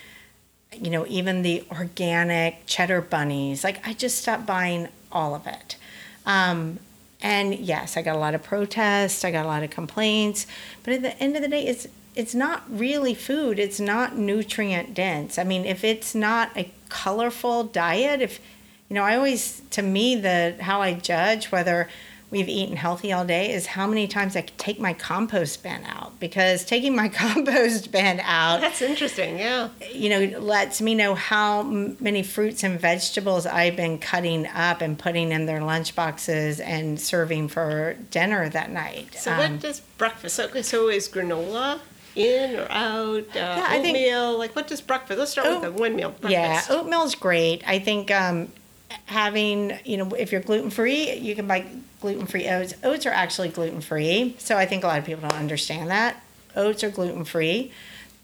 you 0.72 0.90
know, 0.90 1.06
even 1.08 1.42
the 1.42 1.64
organic 1.70 2.66
cheddar 2.66 3.00
bunnies. 3.00 3.62
Like 3.64 3.86
I 3.86 3.92
just 3.92 4.18
stopped 4.18 4.46
buying 4.46 4.88
all 5.12 5.34
of 5.34 5.46
it. 5.46 5.76
Um, 6.24 6.80
and 7.22 7.54
yes, 7.54 7.96
I 7.96 8.02
got 8.02 8.16
a 8.16 8.18
lot 8.18 8.34
of 8.34 8.42
protests, 8.42 9.24
I 9.24 9.30
got 9.30 9.44
a 9.44 9.48
lot 9.48 9.62
of 9.62 9.70
complaints, 9.70 10.46
but 10.82 10.94
at 10.94 11.02
the 11.02 11.18
end 11.18 11.36
of 11.36 11.42
the 11.42 11.48
day, 11.48 11.66
it's 11.66 11.86
it's 12.14 12.34
not 12.34 12.64
really 12.70 13.14
food. 13.14 13.58
It's 13.58 13.78
not 13.78 14.16
nutrient 14.16 14.94
dense. 14.94 15.38
I 15.38 15.44
mean, 15.44 15.66
if 15.66 15.84
it's 15.84 16.14
not 16.14 16.50
a 16.56 16.70
colorful 16.88 17.64
diet, 17.64 18.22
if 18.22 18.40
you 18.88 18.94
know, 18.94 19.02
I 19.02 19.16
always 19.16 19.60
to 19.70 19.82
me 19.82 20.16
the 20.16 20.56
how 20.60 20.80
I 20.80 20.94
judge 20.94 21.52
whether 21.52 21.88
we've 22.30 22.48
eaten 22.48 22.76
healthy 22.76 23.12
all 23.12 23.24
day 23.24 23.52
is 23.52 23.66
how 23.66 23.86
many 23.86 24.08
times 24.08 24.34
I 24.36 24.40
take 24.58 24.80
my 24.80 24.92
compost 24.92 25.62
bin 25.62 25.84
out 25.84 26.18
because 26.18 26.64
taking 26.64 26.94
my 26.96 27.08
compost 27.22 27.92
bin 27.92 28.20
out 28.20 28.60
That's 28.60 28.82
interesting, 28.82 29.38
yeah. 29.38 29.68
you 29.92 30.08
know 30.10 30.38
lets 30.40 30.80
me 30.80 30.94
know 30.94 31.14
how 31.14 31.62
many 31.62 32.22
fruits 32.22 32.64
and 32.64 32.80
vegetables 32.80 33.46
I've 33.46 33.76
been 33.76 33.98
cutting 33.98 34.46
up 34.48 34.80
and 34.80 34.98
putting 34.98 35.30
in 35.32 35.46
their 35.46 35.62
lunch 35.62 35.94
boxes 35.94 36.58
and 36.60 37.00
serving 37.00 37.48
for 37.48 37.96
dinner 38.10 38.48
that 38.48 38.70
night. 38.70 39.14
So 39.14 39.32
Um, 39.32 39.38
what 39.38 39.60
does 39.60 39.80
breakfast? 39.98 40.40
Okay, 40.40 40.62
so 40.62 40.88
is 40.88 41.08
granola 41.08 41.78
in 42.16 42.56
or 42.58 42.66
out? 42.70 43.36
Uh, 43.36 43.68
think- 43.82 43.86
oatmeal. 43.96 44.36
like 44.38 44.56
what 44.56 44.66
does 44.66 44.80
breakfast? 44.80 45.18
Let's 45.18 45.30
start 45.32 45.46
with 45.48 45.56
Oat- 45.58 45.62
the 45.62 45.72
windmill 45.82 46.14
Yeah, 46.28 46.54
breakfast. 46.54 46.70
oatmeal's 46.72 47.14
great. 47.14 47.62
I 47.66 47.78
think 47.78 48.10
um, 48.10 48.50
having, 49.04 49.78
you 49.84 49.96
know, 49.96 50.08
if 50.10 50.32
you're 50.32 50.40
gluten 50.40 50.70
free, 50.70 51.14
you 51.14 51.34
can 51.34 51.46
buy 51.46 51.66
gluten 52.00 52.26
free 52.26 52.48
oats. 52.48 52.74
Oats 52.82 53.06
are 53.06 53.10
actually 53.10 53.48
gluten 53.48 53.80
free, 53.80 54.34
so 54.38 54.56
I 54.56 54.66
think 54.66 54.84
a 54.84 54.86
lot 54.86 54.98
of 54.98 55.04
people 55.04 55.22
don't 55.28 55.38
understand 55.38 55.90
that. 55.90 56.22
Oats 56.54 56.82
are 56.82 56.90
gluten 56.90 57.24
free. 57.24 57.72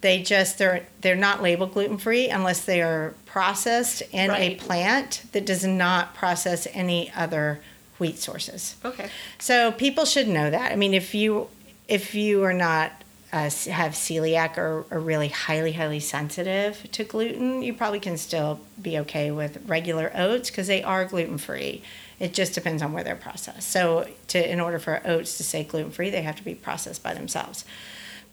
They 0.00 0.20
just 0.20 0.58
they're 0.58 0.86
they're 1.00 1.14
not 1.14 1.42
labeled 1.42 1.74
gluten 1.74 1.96
free 1.96 2.28
unless 2.28 2.64
they 2.64 2.82
are 2.82 3.14
processed 3.26 4.02
in 4.10 4.30
a 4.32 4.56
plant 4.56 5.24
that 5.32 5.46
does 5.46 5.64
not 5.64 6.14
process 6.14 6.66
any 6.72 7.12
other 7.14 7.60
wheat 7.98 8.18
sources. 8.18 8.74
Okay. 8.84 9.08
So 9.38 9.70
people 9.70 10.04
should 10.04 10.26
know 10.26 10.50
that. 10.50 10.72
I 10.72 10.76
mean, 10.76 10.92
if 10.92 11.14
you 11.14 11.48
if 11.86 12.14
you 12.14 12.42
are 12.42 12.52
not 12.52 12.90
uh, 13.32 13.48
have 13.70 13.92
celiac 13.92 14.58
or 14.58 14.84
are 14.90 15.00
really 15.00 15.28
highly 15.28 15.72
highly 15.72 16.00
sensitive 16.00 16.86
to 16.92 17.02
gluten, 17.02 17.62
you 17.62 17.72
probably 17.72 18.00
can 18.00 18.18
still 18.18 18.60
be 18.80 18.98
okay 18.98 19.30
with 19.30 19.58
regular 19.66 20.12
oats 20.14 20.50
because 20.50 20.66
they 20.66 20.82
are 20.82 21.06
gluten 21.06 21.38
free. 21.38 21.82
It 22.20 22.34
just 22.34 22.54
depends 22.54 22.82
on 22.82 22.92
where 22.92 23.02
they're 23.02 23.16
processed. 23.16 23.70
So 23.70 24.06
to 24.28 24.52
in 24.52 24.60
order 24.60 24.78
for 24.78 25.00
oats 25.06 25.38
to 25.38 25.44
say 25.44 25.64
gluten 25.64 25.90
free, 25.90 26.10
they 26.10 26.22
have 26.22 26.36
to 26.36 26.44
be 26.44 26.54
processed 26.54 27.02
by 27.02 27.14
themselves. 27.14 27.64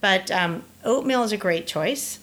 But 0.02 0.30
um, 0.32 0.64
oatmeal 0.84 1.24
is 1.24 1.32
a 1.32 1.38
great 1.38 1.66
choice. 1.66 2.20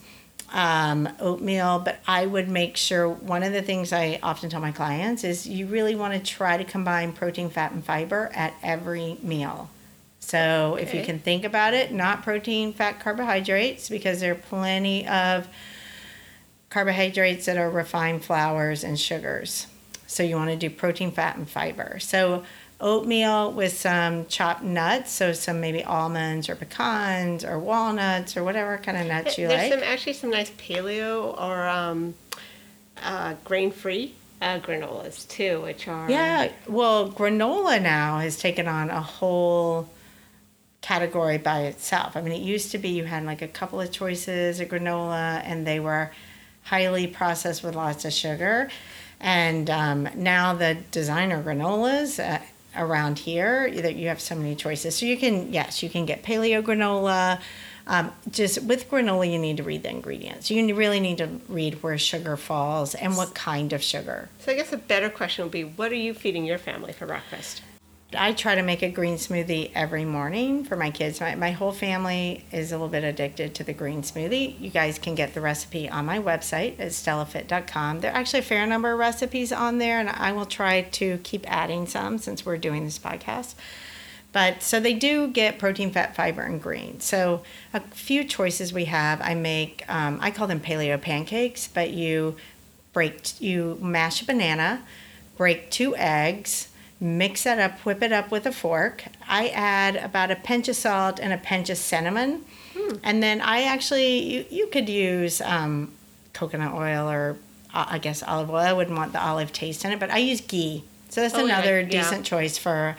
Um, 0.53 1.09
oatmeal, 1.19 1.81
but 1.81 1.99
I 2.07 2.25
would 2.25 2.49
make 2.49 2.77
sure 2.77 3.09
one 3.09 3.43
of 3.43 3.53
the 3.53 3.63
things 3.63 3.93
I 3.93 4.21
often 4.23 4.49
tell 4.49 4.61
my 4.61 4.71
clients 4.71 5.25
is 5.25 5.49
you 5.49 5.67
really 5.67 5.97
want 5.97 6.15
to 6.15 6.21
try 6.21 6.57
to 6.57 6.63
combine 6.63 7.13
protein, 7.13 7.51
fat, 7.51 7.73
and 7.73 7.85
fiber 7.85 8.31
at 8.33 8.55
every 8.63 9.19
meal. 9.23 9.71
So 10.27 10.77
if 10.81 10.93
you 10.93 11.05
can 11.05 11.21
think 11.21 11.45
about 11.45 11.73
it, 11.73 11.93
not 11.93 12.25
protein, 12.25 12.73
fat, 12.73 12.99
carbohydrates, 12.99 13.89
because 13.89 14.19
there 14.19 14.33
are 14.33 14.35
plenty 14.35 15.07
of 15.07 15.47
carbohydrates 16.69 17.47
that 17.47 17.57
are 17.57 17.71
refined 17.71 18.25
flours 18.25 18.83
and 18.83 18.99
sugars. 18.99 19.69
So 20.09 20.25
you 20.25 20.35
want 20.35 20.51
to 20.51 20.57
do 20.57 20.69
protein, 20.69 21.13
fat, 21.13 21.37
and 21.37 21.49
fiber. 21.49 22.01
So 22.01 22.43
oatmeal 22.81 23.53
with 23.53 23.79
some 23.79 24.27
chopped 24.27 24.65
nuts, 24.65 25.13
so 25.13 25.33
some 25.33 25.61
maybe 25.61 25.85
almonds 25.85 26.49
or 26.49 26.57
pecans 26.57 27.45
or 27.45 27.61
walnuts 27.61 28.37
or 28.37 28.43
whatever 28.43 28.79
kind 28.79 28.99
of 28.99 29.07
nuts 29.07 29.39
you 29.39 29.47
There's 29.47 29.71
like. 29.71 29.73
some 29.75 29.89
actually 29.89 30.15
some 30.15 30.31
nice 30.31 30.51
paleo 30.51 31.41
or 31.41 31.69
um, 31.69 32.15
uh, 33.01 33.35
grain-free 33.45 34.13
uh, 34.43 34.59
granolas 34.59 35.29
too, 35.29 35.61
which 35.61 35.87
are 35.87 36.11
Yeah, 36.11 36.51
well, 36.67 37.13
granola 37.13 37.81
now 37.81 38.19
has 38.19 38.37
taken 38.37 38.67
on 38.67 38.91
a 38.91 39.01
whole 39.01 39.89
category 40.87 41.37
by 41.37 41.63
itself. 41.63 42.17
I 42.17 42.21
mean, 42.21 42.33
it 42.33 42.43
used 42.43 42.71
to 42.71 42.79
be 42.79 42.91
you 42.91 43.05
had 43.05 43.25
like 43.25 43.43
a 43.43 43.49
couple 43.49 43.81
of 43.81 43.91
choices 43.91 44.61
of 44.61 44.69
granola, 44.69 45.43
and 45.45 45.67
they 45.67 45.81
were 45.81 46.13
highly 46.63 47.09
processed 47.09 47.65
with 47.65 47.75
lots 47.75 48.05
of 48.05 48.13
sugar. 48.13 48.71
And 49.19 49.69
um, 49.69 50.09
now 50.15 50.55
the 50.55 50.79
designer 50.93 51.43
granolas 51.43 52.21
uh, 52.21 52.41
around 52.77 53.19
here, 53.19 53.69
that 53.83 53.97
you 53.97 54.07
have 54.09 54.21
so 54.21 54.37
many 54.37 54.55
choices. 54.55 54.95
So 54.95 55.07
you 55.07 55.17
can, 55.17 55.53
yes, 55.53 55.83
you 55.83 55.91
can 55.91 56.07
get 56.07 56.23
paleo 56.23 56.63
granola. 56.63 57.41
Um, 57.89 58.13
just 58.31 58.63
with 58.63 58.89
granola, 58.89 59.31
you 59.31 59.39
need 59.39 59.57
to 59.57 59.65
read 59.65 59.83
the 59.83 59.91
ingredients. 59.91 60.51
You 60.51 60.73
really 60.75 61.01
need 61.01 61.19
to 61.19 61.29
read 61.49 61.83
where 61.83 61.99
sugar 61.99 62.37
falls 62.37 62.95
and 62.95 63.17
what 63.17 63.35
kind 63.35 63.73
of 63.73 63.83
sugar. 63.83 64.29
So 64.39 64.53
I 64.53 64.55
guess 64.55 64.73
a 64.73 64.77
better 64.77 65.11
question 65.11 65.45
would 65.45 65.53
be, 65.53 65.65
what 65.65 65.91
are 65.91 65.97
you 66.07 66.15
feeding 66.15 66.45
your 66.45 66.59
family 66.59 66.93
for 66.93 67.07
breakfast? 67.07 67.63
I 68.17 68.33
try 68.33 68.55
to 68.55 68.63
make 68.63 68.83
a 68.83 68.89
green 68.89 69.17
smoothie 69.17 69.71
every 69.75 70.05
morning 70.05 70.65
for 70.65 70.77
my 70.77 70.91
kids. 70.91 71.21
My, 71.21 71.35
my 71.35 71.51
whole 71.51 71.73
family 71.73 72.45
is 72.51 72.73
a 72.73 72.77
little 72.77 72.89
bit 72.89 73.05
addicted 73.05 73.55
to 73.57 73.65
the 73.65 73.73
green 73.73 74.03
smoothie. 74.03 74.61
You 74.61 74.71
guys 74.71 74.99
can 74.99 75.15
get 75.15 75.35
the 75.35 75.41
recipe 75.41 75.89
on 75.89 76.05
my 76.07 76.19
website 76.19 76.81
at 76.81 76.89
stellafit.com. 76.93 78.01
There 78.01 78.13
are 78.13 78.17
actually 78.17 78.41
a 78.41 78.43
fair 78.43 78.67
number 78.67 78.93
of 78.93 78.99
recipes 78.99 79.53
on 79.53 79.79
there, 79.79 80.01
and 80.01 80.09
I 80.09 80.33
will 80.33 80.47
try 80.47 80.83
to 80.83 81.19
keep 81.19 81.51
adding 81.51 81.87
some 81.87 82.19
since 82.19 82.45
we're 82.45 82.59
doing 82.59 82.85
this 82.85 82.99
podcast. 82.99 83.55
But 84.33 84.63
so 84.63 84.81
they 84.81 84.95
do 84.95 85.29
get 85.29 85.59
protein, 85.59 85.91
fat, 85.91 86.15
fiber, 86.15 86.43
and 86.43 86.61
green. 86.61 87.01
So 87.01 87.43
a 87.73 87.81
few 87.81 88.25
choices 88.25 88.73
we 88.73 88.87
have. 88.87 89.21
I 89.23 89.35
make, 89.35 89.85
um, 89.89 90.19
I 90.21 90.31
call 90.31 90.47
them 90.47 90.61
paleo 90.61 91.01
pancakes, 91.01 91.69
but 91.69 91.91
you 91.91 92.37
break, 92.93 93.41
you 93.41 93.79
mash 93.81 94.23
a 94.23 94.27
banana, 94.27 94.83
break 95.37 95.71
two 95.71 95.97
eggs, 95.97 96.69
mix 97.01 97.45
that 97.45 97.59
up, 97.59 97.79
whip 97.81 98.03
it 98.03 98.13
up 98.13 98.31
with 98.31 98.47
a 98.47 98.53
fork. 98.53 99.05
I 99.29 99.49
add 99.49 99.97
about 99.97 100.31
a 100.31 100.37
pinch 100.37 100.69
of 100.69 100.77
salt 100.77 101.19
and 101.21 101.33
a 101.33 101.37
pinch 101.39 101.69
of 101.71 101.77
cinnamon. 101.79 102.45
And 103.03 103.23
then 103.23 103.41
I 103.41 103.63
actually, 103.65 104.19
you, 104.23 104.45
you 104.51 104.67
could 104.69 104.89
use 104.89 105.41
um, 105.41 105.93
coconut 106.33 106.73
oil 106.75 107.09
or 107.11 107.37
uh, 107.75 107.87
I 107.89 107.99
guess 107.99 108.23
olive 108.23 108.49
oil. 108.51 108.57
I 108.59 108.73
wouldn't 108.73 108.97
want 108.97 109.13
the 109.13 109.21
olive 109.21 109.53
taste 109.53 109.85
in 109.85 109.93
it, 109.93 109.99
but 109.99 110.11
I 110.11 110.19
use 110.19 110.41
ghee. 110.41 110.85
So 111.09 111.21
that's 111.21 111.35
Oh, 111.35 111.45
another 111.45 111.81
yeah. 111.81 111.87
decent 111.89 112.25
choice 112.25 112.57
for 112.59 112.97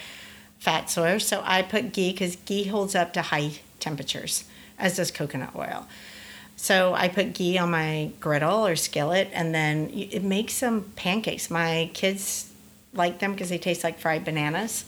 fat 0.60 0.89
source. 0.89 1.25
So 1.27 1.42
I 1.46 1.62
put 1.62 1.94
ghee 1.94 2.12
because 2.12 2.36
ghee 2.38 2.66
holds 2.66 2.96
up 2.96 3.13
to 3.13 3.22
high 3.22 3.51
temperatures, 3.80 4.44
as 4.77 4.98
does 4.98 5.10
coconut 5.12 5.56
oil. 5.56 5.88
So 6.56 6.94
I 6.96 7.08
put 7.08 7.34
ghee 7.34 7.58
on 7.58 7.72
my 7.72 8.12
griddle 8.20 8.66
or 8.66 8.75
skillet, 8.75 9.30
and 9.32 9.54
then 9.56 9.89
it 9.94 10.24
makes 10.24 10.54
some 10.54 10.92
pancakes. 10.96 11.50
My 11.50 11.89
kids 11.94 12.51
like 12.98 13.20
them 13.20 13.32
because 13.32 13.50
they 13.50 13.58
taste 13.58 13.84
like 13.84 14.00
fried 14.00 14.25
bananas. 14.25 14.86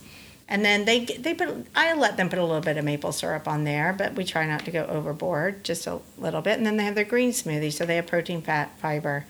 And 0.47 0.65
then 0.65 0.85
they 0.85 1.05
they 1.05 1.35
put 1.35 1.67
I 1.75 1.93
let 1.93 2.17
them 2.17 2.27
put 2.27 2.39
a 2.39 2.43
little 2.43 2.61
bit 2.61 2.77
of 2.77 2.83
maple 2.83 3.11
syrup 3.11 3.47
on 3.47 3.65
there, 3.65 3.93
but 3.93 4.15
we 4.15 4.25
try 4.25 4.47
not 4.47 4.65
to 4.65 4.71
go 4.71 4.83
overboard, 4.85 5.63
just 5.63 5.85
a 5.85 5.99
little 6.17 6.41
bit. 6.41 6.57
And 6.57 6.65
then 6.65 6.77
they 6.77 6.85
have 6.85 6.95
their 6.95 7.03
green 7.03 7.31
smoothie, 7.31 7.71
so 7.71 7.85
they 7.85 7.97
have 7.97 8.07
protein, 8.07 8.41
fat, 8.41 8.71
fiber, 8.79 9.25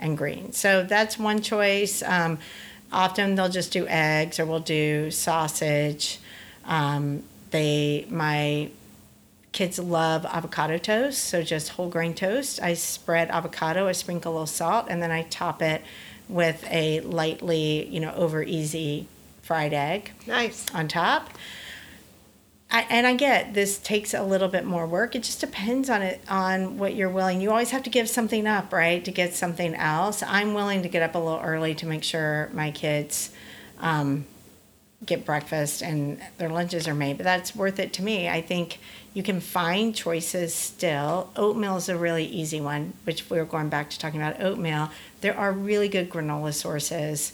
and 0.00 0.18
green. 0.18 0.52
So 0.52 0.82
that's 0.82 1.18
one 1.18 1.40
choice. 1.40 2.02
Um, 2.02 2.38
often 2.92 3.36
they'll 3.36 3.48
just 3.48 3.72
do 3.72 3.86
eggs, 3.86 4.40
or 4.40 4.44
we'll 4.44 4.58
do 4.58 5.12
sausage. 5.12 6.18
Um, 6.64 7.22
they 7.50 8.06
my 8.10 8.70
kids 9.52 9.78
love 9.78 10.26
avocado 10.26 10.76
toast, 10.78 11.24
so 11.24 11.42
just 11.42 11.70
whole 11.70 11.88
grain 11.88 12.12
toast. 12.12 12.60
I 12.60 12.74
spread 12.74 13.30
avocado, 13.30 13.86
I 13.86 13.92
sprinkle 13.92 14.32
a 14.32 14.34
little 14.34 14.46
salt, 14.46 14.86
and 14.90 15.00
then 15.00 15.10
I 15.10 15.22
top 15.22 15.62
it 15.62 15.82
with 16.28 16.64
a 16.70 17.00
lightly, 17.00 17.86
you 17.88 18.00
know, 18.00 18.12
over 18.14 18.42
easy 18.42 19.06
fried 19.42 19.72
egg 19.72 20.12
Nice. 20.26 20.66
on 20.74 20.88
top. 20.88 21.30
I, 22.68 22.84
and 22.90 23.06
I 23.06 23.14
get 23.14 23.54
this 23.54 23.78
takes 23.78 24.12
a 24.12 24.22
little 24.24 24.48
bit 24.48 24.64
more 24.64 24.86
work. 24.86 25.14
It 25.14 25.22
just 25.22 25.40
depends 25.40 25.88
on 25.88 26.02
it 26.02 26.20
on 26.28 26.78
what 26.78 26.94
you're 26.96 27.08
willing. 27.08 27.40
You 27.40 27.50
always 27.50 27.70
have 27.70 27.84
to 27.84 27.90
give 27.90 28.08
something 28.08 28.46
up, 28.46 28.72
right, 28.72 29.04
to 29.04 29.12
get 29.12 29.34
something 29.34 29.74
else. 29.76 30.22
I'm 30.24 30.52
willing 30.52 30.82
to 30.82 30.88
get 30.88 31.02
up 31.02 31.14
a 31.14 31.18
little 31.18 31.40
early 31.40 31.74
to 31.76 31.86
make 31.86 32.02
sure 32.02 32.50
my 32.52 32.72
kids 32.72 33.30
um, 33.78 34.26
get 35.04 35.26
breakfast 35.26 35.82
and 35.82 36.20
their 36.38 36.48
lunches 36.48 36.88
are 36.88 36.94
made. 36.94 37.18
But 37.18 37.24
that's 37.24 37.54
worth 37.54 37.78
it 37.78 37.92
to 37.94 38.02
me. 38.02 38.28
I 38.28 38.40
think 38.40 38.78
you 39.12 39.22
can 39.22 39.40
find 39.40 39.94
choices 39.94 40.54
still. 40.54 41.30
Oatmeal 41.36 41.76
is 41.76 41.88
a 41.88 41.96
really 41.96 42.24
easy 42.24 42.60
one, 42.60 42.94
which 43.04 43.28
we 43.28 43.38
were 43.38 43.44
going 43.44 43.68
back 43.68 43.90
to 43.90 43.98
talking 43.98 44.20
about 44.20 44.40
oatmeal. 44.40 44.90
There 45.20 45.36
are 45.36 45.52
really 45.52 45.88
good 45.88 46.08
granola 46.08 46.54
sources. 46.54 47.32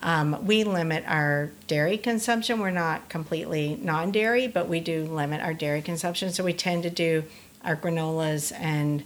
Um, 0.00 0.46
we 0.46 0.64
limit 0.64 1.04
our 1.06 1.50
dairy 1.66 1.98
consumption. 1.98 2.60
We're 2.60 2.70
not 2.70 3.08
completely 3.08 3.78
non 3.80 4.12
dairy, 4.12 4.46
but 4.46 4.68
we 4.68 4.80
do 4.80 5.04
limit 5.04 5.40
our 5.40 5.54
dairy 5.54 5.82
consumption. 5.82 6.32
So 6.32 6.44
we 6.44 6.52
tend 6.52 6.84
to 6.84 6.90
do 6.90 7.24
our 7.64 7.76
granolas 7.76 8.52
and 8.56 9.04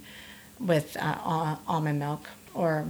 with 0.59 0.95
uh, 0.99 1.57
almond 1.67 1.99
milk 1.99 2.29
or 2.53 2.87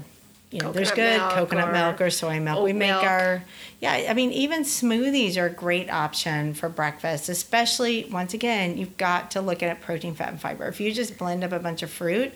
you 0.54 0.60
know, 0.60 0.72
there's 0.72 0.92
good 0.92 1.18
milk 1.18 1.32
coconut 1.32 1.70
or 1.70 1.72
milk 1.72 2.00
or 2.00 2.12
soy 2.12 2.40
milk. 2.40 2.64
We 2.64 2.74
make 2.74 2.92
milk. 2.92 3.04
our, 3.04 3.44
yeah, 3.82 4.06
I 4.08 4.14
mean, 4.14 4.32
even 4.32 4.62
smoothies 4.62 5.36
are 5.36 5.48
a 5.48 5.50
great 5.50 5.90
option 5.90 6.54
for 6.54 6.70
breakfast, 6.70 7.28
especially 7.28 8.08
once 8.12 8.36
again, 8.36 8.78
you've 8.78 8.96
got 8.96 9.32
to 9.32 9.42
look 9.42 9.64
at 9.64 9.82
protein, 9.82 10.14
fat, 10.14 10.30
and 10.30 10.40
fiber. 10.40 10.68
If 10.68 10.80
you 10.80 10.94
just 10.94 11.18
blend 11.18 11.44
up 11.44 11.54
a 11.54 11.60
bunch 11.60 11.82
of 11.82 11.90
fruit 11.90 12.34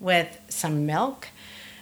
with 0.00 0.36
some 0.48 0.84
milk, 0.84 1.28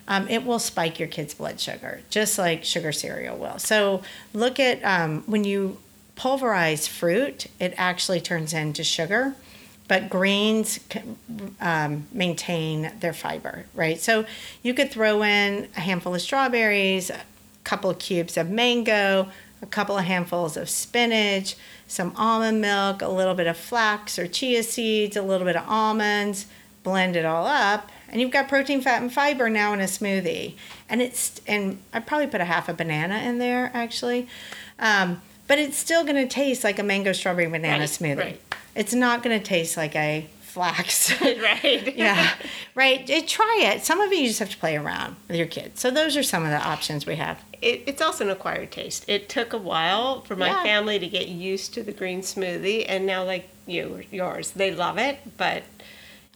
um, 0.06 0.28
it 0.28 0.44
will 0.44 0.58
spike 0.58 0.98
your 0.98 1.08
kid's 1.08 1.32
blood 1.32 1.58
sugar, 1.58 2.02
just 2.10 2.38
like 2.38 2.64
sugar 2.64 2.92
cereal 2.92 3.38
will. 3.38 3.58
So 3.58 4.02
look 4.34 4.60
at 4.60 4.84
um, 4.84 5.22
when 5.24 5.44
you 5.44 5.78
pulverize 6.16 6.86
fruit, 6.86 7.46
it 7.58 7.72
actually 7.78 8.20
turns 8.20 8.52
into 8.52 8.84
sugar. 8.84 9.36
But 9.88 10.10
greens 10.10 10.78
um, 11.60 12.06
maintain 12.12 12.92
their 13.00 13.12
fiber, 13.14 13.64
right? 13.74 13.98
So 13.98 14.26
you 14.62 14.74
could 14.74 14.90
throw 14.90 15.22
in 15.22 15.68
a 15.76 15.80
handful 15.80 16.14
of 16.14 16.20
strawberries, 16.20 17.08
a 17.10 17.20
couple 17.64 17.88
of 17.90 17.98
cubes 17.98 18.36
of 18.36 18.50
mango, 18.50 19.28
a 19.62 19.66
couple 19.66 19.96
of 19.96 20.04
handfuls 20.04 20.56
of 20.58 20.68
spinach, 20.68 21.56
some 21.86 22.12
almond 22.16 22.60
milk, 22.60 23.00
a 23.02 23.08
little 23.08 23.34
bit 23.34 23.46
of 23.46 23.56
flax 23.56 24.18
or 24.18 24.26
chia 24.28 24.62
seeds, 24.62 25.16
a 25.16 25.22
little 25.22 25.46
bit 25.46 25.56
of 25.56 25.64
almonds, 25.66 26.46
blend 26.82 27.16
it 27.16 27.24
all 27.24 27.46
up, 27.46 27.90
and 28.10 28.20
you've 28.20 28.30
got 28.30 28.46
protein, 28.48 28.80
fat, 28.80 29.00
and 29.02 29.12
fiber 29.12 29.48
now 29.50 29.72
in 29.72 29.80
a 29.80 29.84
smoothie. 29.84 30.54
And 30.88 31.00
it's 31.02 31.40
and 31.46 31.78
I 31.94 32.00
probably 32.00 32.26
put 32.26 32.40
a 32.40 32.44
half 32.44 32.68
a 32.68 32.74
banana 32.74 33.18
in 33.18 33.38
there 33.38 33.70
actually. 33.74 34.28
Um, 34.78 35.22
but 35.46 35.58
it's 35.58 35.78
still 35.78 36.04
going 36.04 36.16
to 36.16 36.26
taste 36.28 36.62
like 36.62 36.78
a 36.78 36.82
mango 36.82 37.12
strawberry 37.12 37.46
banana 37.46 37.80
Right, 37.80 37.88
smoothie. 37.88 38.18
right. 38.18 38.40
It's 38.78 38.94
not 38.94 39.22
going 39.22 39.36
to 39.38 39.44
taste 39.44 39.76
like 39.76 39.96
a 39.96 40.26
flax. 40.40 41.20
right. 41.22 41.96
yeah, 41.96 42.32
right. 42.74 43.04
Try 43.26 43.60
it. 43.74 43.84
Some 43.84 44.00
of 44.00 44.10
it 44.12 44.18
you 44.18 44.28
just 44.28 44.38
have 44.38 44.50
to 44.50 44.56
play 44.56 44.76
around 44.76 45.16
with 45.26 45.36
your 45.36 45.46
kids. 45.48 45.80
So 45.80 45.90
those 45.90 46.16
are 46.16 46.22
some 46.22 46.44
of 46.44 46.50
the 46.50 46.56
options 46.60 47.04
we 47.04 47.16
have. 47.16 47.42
It, 47.60 47.82
it's 47.86 48.00
also 48.00 48.24
an 48.24 48.30
acquired 48.30 48.70
taste. 48.70 49.04
It 49.08 49.28
took 49.28 49.52
a 49.52 49.58
while 49.58 50.20
for 50.20 50.36
my 50.36 50.46
Yeah. 50.48 50.62
family 50.62 50.98
to 51.00 51.08
get 51.08 51.26
used 51.28 51.74
to 51.74 51.82
the 51.82 51.92
green 51.92 52.20
smoothie, 52.22 52.84
and 52.88 53.04
now, 53.04 53.24
like 53.24 53.48
you, 53.66 54.04
yours, 54.12 54.52
they 54.52 54.70
love 54.70 54.96
it. 54.96 55.18
But 55.36 55.64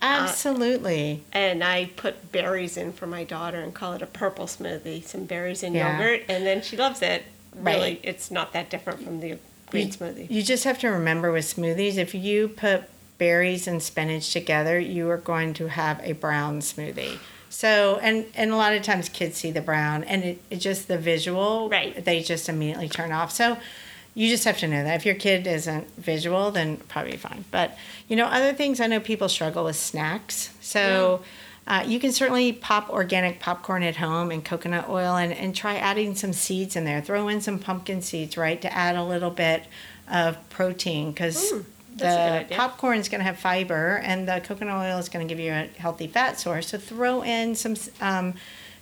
uh, 0.02 0.26
Absolutely. 0.28 1.22
and 1.32 1.62
I 1.62 1.90
put 1.96 2.32
berries 2.32 2.76
in 2.76 2.92
for 2.92 3.06
my 3.06 3.22
daughter 3.22 3.60
and 3.60 3.72
call 3.72 3.92
it 3.92 4.02
a 4.02 4.06
purple 4.06 4.46
smoothie. 4.46 5.04
Some 5.04 5.26
berries 5.26 5.62
and 5.62 5.76
Yeah. 5.76 5.92
yogurt, 5.96 6.22
and 6.28 6.44
then 6.44 6.60
she 6.60 6.76
loves 6.76 7.02
it. 7.02 7.22
Right. 7.54 7.74
Really, 7.76 8.00
it's 8.02 8.30
not 8.32 8.52
that 8.54 8.68
different 8.68 9.04
from 9.04 9.20
the 9.20 9.38
green 9.72 9.88
you, 9.88 9.92
smoothie. 9.92 10.30
You 10.30 10.42
just 10.42 10.64
have 10.64 10.78
to 10.80 10.88
remember 10.88 11.32
with 11.32 11.44
smoothies, 11.44 11.96
if 11.96 12.14
you 12.14 12.48
put 12.48 12.84
berries 13.18 13.66
and 13.66 13.82
spinach 13.82 14.32
together, 14.32 14.78
you 14.78 15.10
are 15.10 15.16
going 15.16 15.54
to 15.54 15.68
have 15.68 16.00
a 16.04 16.12
brown 16.12 16.60
smoothie. 16.60 17.18
So, 17.50 17.98
and 18.02 18.26
and 18.34 18.50
a 18.50 18.56
lot 18.56 18.72
of 18.72 18.82
times 18.82 19.08
kids 19.08 19.36
see 19.36 19.50
the 19.50 19.60
brown, 19.60 20.04
and 20.04 20.24
it, 20.24 20.42
it 20.48 20.56
just 20.56 20.88
the 20.88 20.96
visual, 20.96 21.68
Right. 21.68 22.02
They 22.02 22.22
just 22.22 22.48
immediately 22.48 22.88
turn 22.88 23.12
off. 23.12 23.30
So, 23.30 23.58
you 24.14 24.28
just 24.28 24.44
have 24.44 24.58
to 24.58 24.68
know 24.68 24.82
that 24.84 24.94
if 24.94 25.04
your 25.04 25.14
kid 25.14 25.46
isn't 25.46 25.86
visual, 25.96 26.50
then 26.50 26.78
probably 26.88 27.16
fine. 27.16 27.44
But 27.50 27.76
you 28.08 28.16
know, 28.16 28.26
other 28.26 28.54
things 28.54 28.80
I 28.80 28.86
know 28.86 29.00
people 29.00 29.28
struggle 29.28 29.64
with 29.64 29.76
snacks. 29.76 30.54
So. 30.60 31.22
Uh, 31.66 31.84
you 31.86 32.00
can 32.00 32.10
certainly 32.10 32.52
pop 32.52 32.90
organic 32.90 33.38
popcorn 33.38 33.82
at 33.82 33.96
home 33.96 34.30
and 34.30 34.44
coconut 34.44 34.88
oil 34.88 35.16
and, 35.16 35.32
and 35.32 35.54
try 35.54 35.76
adding 35.76 36.14
some 36.14 36.32
seeds 36.32 36.74
in 36.74 36.84
there. 36.84 37.00
Throw 37.00 37.28
in 37.28 37.40
some 37.40 37.58
pumpkin 37.58 38.02
seeds, 38.02 38.36
right, 38.36 38.60
to 38.60 38.72
add 38.72 38.96
a 38.96 39.04
little 39.04 39.30
bit 39.30 39.64
of 40.10 40.36
protein 40.50 41.12
because 41.12 41.52
Mm, 41.52 41.64
good 41.98 42.48
the 42.48 42.54
popcorn 42.54 42.98
is 42.98 43.08
going 43.08 43.20
to 43.20 43.24
have 43.24 43.38
fiber 43.38 44.00
and 44.02 44.26
the 44.26 44.40
coconut 44.40 44.74
oil 44.74 44.98
is 44.98 45.08
going 45.08 45.26
to 45.26 45.32
give 45.32 45.42
you 45.42 45.52
a 45.52 45.68
healthy 45.78 46.06
fat 46.06 46.40
source. 46.40 46.68
So 46.68 46.78
throw 46.78 47.22
in 47.22 47.54
some 47.54 47.76
um, 48.00 48.34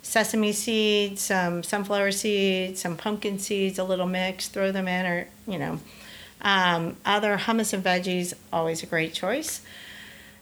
sesame 0.02 0.52
seeds, 0.52 1.22
some 1.22 1.62
sunflower 1.62 2.12
seeds, 2.12 2.80
some 2.80 2.96
pumpkin 2.96 3.38
seeds, 3.38 3.78
a 3.78 3.84
little 3.84 4.06
mix. 4.06 4.48
Throw 4.48 4.72
them 4.72 4.88
in, 4.88 5.06
or 5.06 5.26
you 5.46 5.58
know, 5.58 5.80
um, 6.40 6.96
other 7.04 7.36
hummus 7.36 7.72
and 7.72 7.84
veggies. 7.84 8.34
Always 8.52 8.82
a 8.82 8.86
great 8.86 9.12
choice. 9.12 9.60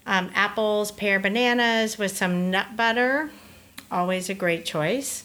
Um, 0.09 0.31
apples, 0.33 0.91
pear, 0.91 1.19
bananas 1.19 1.99
with 1.99 2.17
some 2.17 2.49
nut 2.49 2.75
butter. 2.75 3.29
Always 3.91 4.27
a 4.27 4.33
great 4.33 4.65
choice. 4.65 5.23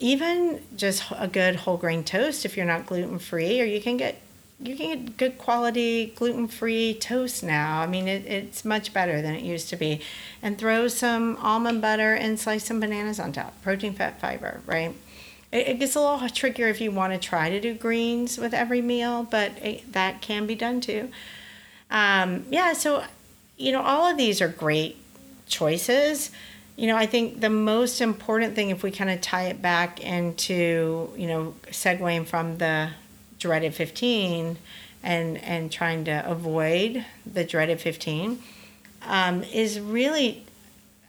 Even 0.00 0.60
just 0.76 1.04
a 1.16 1.28
good 1.28 1.54
whole 1.54 1.76
grain 1.76 2.02
toast 2.02 2.44
if 2.44 2.56
you're 2.56 2.66
not 2.66 2.84
gluten 2.84 3.20
free, 3.20 3.60
or 3.60 3.64
you 3.64 3.80
can 3.80 3.96
get 3.96 4.20
you 4.60 4.74
can 4.76 5.04
get 5.04 5.16
good 5.16 5.38
quality 5.38 6.12
gluten 6.16 6.48
free 6.48 6.94
toast 6.94 7.44
now. 7.44 7.80
I 7.80 7.86
mean, 7.86 8.08
it, 8.08 8.26
it's 8.26 8.64
much 8.64 8.92
better 8.92 9.22
than 9.22 9.36
it 9.36 9.44
used 9.44 9.68
to 9.68 9.76
be. 9.76 10.00
And 10.42 10.58
throw 10.58 10.88
some 10.88 11.36
almond 11.36 11.80
butter 11.80 12.14
and 12.14 12.38
slice 12.38 12.64
some 12.64 12.80
bananas 12.80 13.20
on 13.20 13.32
top. 13.32 13.62
Protein, 13.62 13.94
fat, 13.94 14.20
fiber, 14.20 14.62
right? 14.66 14.94
It, 15.52 15.68
it 15.68 15.78
gets 15.78 15.94
a 15.94 16.00
little 16.00 16.28
trickier 16.28 16.66
if 16.66 16.80
you 16.80 16.90
want 16.90 17.12
to 17.12 17.20
try 17.20 17.50
to 17.50 17.60
do 17.60 17.72
greens 17.72 18.36
with 18.36 18.52
every 18.52 18.82
meal, 18.82 19.22
but 19.22 19.52
it, 19.62 19.92
that 19.92 20.22
can 20.22 20.44
be 20.48 20.56
done 20.56 20.80
too. 20.80 21.10
Um, 21.88 22.46
yeah, 22.50 22.72
so, 22.72 23.04
you 23.56 23.72
know, 23.72 23.82
all 23.82 24.10
of 24.10 24.16
these 24.16 24.40
are 24.40 24.48
great 24.48 24.96
choices. 25.46 26.30
You 26.76 26.88
know, 26.88 26.96
I 26.96 27.06
think 27.06 27.40
the 27.40 27.50
most 27.50 28.00
important 28.00 28.54
thing, 28.54 28.70
if 28.70 28.82
we 28.82 28.90
kind 28.90 29.10
of 29.10 29.20
tie 29.20 29.44
it 29.44 29.62
back 29.62 30.00
into, 30.00 31.10
you 31.16 31.26
know, 31.26 31.54
segueing 31.68 32.26
from 32.26 32.58
the 32.58 32.90
dreaded 33.38 33.74
15 33.74 34.56
and, 35.02 35.38
and 35.38 35.70
trying 35.70 36.04
to 36.06 36.28
avoid 36.28 37.04
the 37.30 37.44
dreaded 37.44 37.80
15, 37.80 38.42
um, 39.06 39.42
is 39.44 39.78
really 39.78 40.44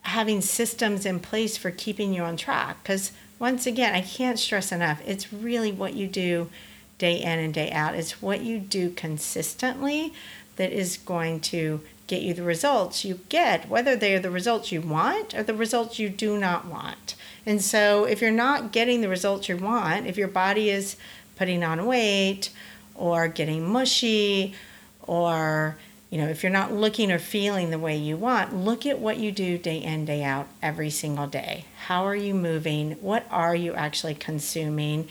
having 0.04 0.42
systems 0.42 1.06
in 1.06 1.20
place 1.20 1.58
for 1.58 1.72
keeping 1.72 2.14
you 2.14 2.22
on 2.22 2.38
track. 2.38 2.78
Because 2.84 3.12
once 3.40 3.66
again, 3.66 3.96
I 3.96 4.02
can't 4.02 4.38
stress 4.38 4.72
enough, 4.72 5.02
it's 5.06 5.34
really 5.34 5.72
what 5.72 5.94
you 5.94 6.08
do 6.08 6.50
day 6.98 7.22
in 7.22 7.40
and 7.40 7.54
day 7.54 7.72
out. 7.72 7.96
It's 7.96 8.22
what 8.22 8.42
you 8.42 8.60
do 8.60 8.92
consistently 8.92 10.14
that 10.56 10.72
is 10.72 10.98
going 10.98 11.42
to 11.42 11.82
get 12.08 12.22
you 12.22 12.34
the 12.34 12.44
results 12.44 13.04
you 13.04 13.20
get, 13.30 13.68
whether 13.68 13.96
they 13.96 14.14
are 14.16 14.20
the 14.20 14.30
results 14.30 14.72
you 14.72 14.82
want 14.82 15.34
or 15.34 15.44
the 15.44 15.54
results 15.54 16.00
you 16.00 16.10
do 16.10 16.38
not 16.38 16.66
want. 16.66 17.16
And 17.46 17.62
so, 17.62 18.06
if 18.06 18.22
you're 18.22 18.32
not 18.32 18.72
getting 18.72 19.02
the 19.02 19.10
results 19.10 19.50
you 19.50 19.58
want, 19.58 20.08
if 20.08 20.18
your 20.18 20.28
body 20.28 20.70
is 20.70 20.96
putting 21.36 21.64
on 21.64 21.86
weight 21.86 22.50
or 22.96 23.28
getting 23.28 23.68
mushy 23.68 24.54
or 25.02 25.78
you 26.10 26.18
know 26.18 26.28
if 26.28 26.44
you're 26.44 26.52
not 26.52 26.72
looking 26.72 27.12
or 27.12 27.20
feeling 27.20 27.70
the 27.70 27.80
way 27.80 27.96
you 27.96 28.16
want 28.16 28.56
look 28.56 28.86
at 28.86 29.00
what 29.00 29.18
you 29.18 29.32
do 29.32 29.58
day 29.58 29.78
in 29.78 30.06
day 30.06 30.24
out 30.24 30.48
every 30.62 30.90
single 30.90 31.28
day. 31.28 31.66
How 31.88 32.06
are 32.06 32.16
you 32.16 32.34
moving? 32.34 32.94
What 32.94 33.26
are 33.30 33.56
you 33.56 33.74
actually 33.74 34.16
consuming 34.16 35.08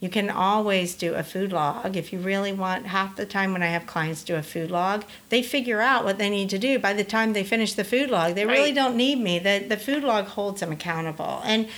you 0.00 0.08
can 0.08 0.30
always 0.30 0.94
do 0.94 1.14
a 1.14 1.22
food 1.22 1.52
log. 1.52 1.96
If 1.96 2.12
you 2.12 2.20
really 2.20 2.52
want 2.52 2.86
half 2.86 3.16
the 3.16 3.26
time 3.26 3.52
when 3.52 3.62
i 3.62 3.66
have 3.66 3.86
clients 3.86 4.22
do 4.22 4.36
a 4.36 4.42
food 4.42 4.70
log 4.70 5.04
they 5.28 5.42
figure 5.42 5.80
out 5.80 6.04
what 6.04 6.18
they 6.18 6.30
need 6.30 6.50
to 6.50 6.58
do. 6.58 6.78
By 6.78 6.92
the 6.92 7.04
time 7.04 7.32
they 7.32 7.44
finish 7.44 7.74
the 7.74 7.84
food 7.84 8.10
log 8.10 8.34
they 8.34 8.46
really 8.46 8.72
don't 8.72 8.96
need 8.96 9.16
me. 9.16 9.38
The, 9.38 9.64
the 9.68 9.76
food 9.76 10.04
log 10.04 10.26
holds 10.26 10.60
them 10.60 10.72
accountable. 10.72 11.42
And 11.44 11.68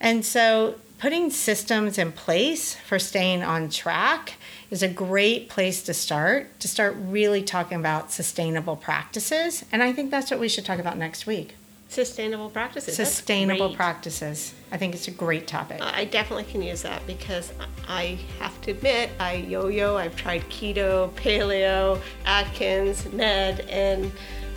and 0.00 0.24
so 0.24 0.76
putting 0.98 1.30
systems 1.30 1.98
in 1.98 2.12
place 2.12 2.74
for 2.74 2.98
staying 2.98 3.42
on 3.42 3.68
track 3.68 4.34
is 4.70 4.82
a 4.82 4.88
great 4.88 5.48
place 5.48 5.82
to 5.82 5.94
start, 5.94 6.58
to 6.60 6.68
start 6.68 6.96
really 6.98 7.42
talking 7.42 7.78
about 7.78 8.10
sustainable 8.10 8.76
practices. 8.76 9.64
And 9.70 9.82
I 9.82 9.92
think 9.92 10.10
that's 10.10 10.30
what 10.30 10.40
we 10.40 10.48
should 10.48 10.64
talk 10.64 10.78
about 10.78 10.96
next 10.96 11.26
week. 11.26 11.56
Sustainable 11.94 12.50
practices. 12.50 12.96
Sustainable 12.96 13.74
practices. 13.74 14.52
I 14.72 14.76
think 14.76 14.94
it's 14.94 15.08
a 15.08 15.12
great 15.12 15.46
topic. 15.46 15.80
I 15.80 16.04
definitely 16.04 16.44
can 16.44 16.60
use 16.62 16.82
that 16.82 17.06
because 17.06 17.52
I 17.86 18.18
have 18.40 18.60
to 18.62 18.72
admit 18.72 19.10
I 19.20 19.34
yo-yo. 19.34 19.96
I've 19.96 20.16
tried 20.16 20.42
keto, 20.50 21.12
paleo, 21.12 22.00
Atkins, 22.26 23.10
Med, 23.12 23.60
and 23.70 24.10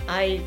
I 0.08 0.42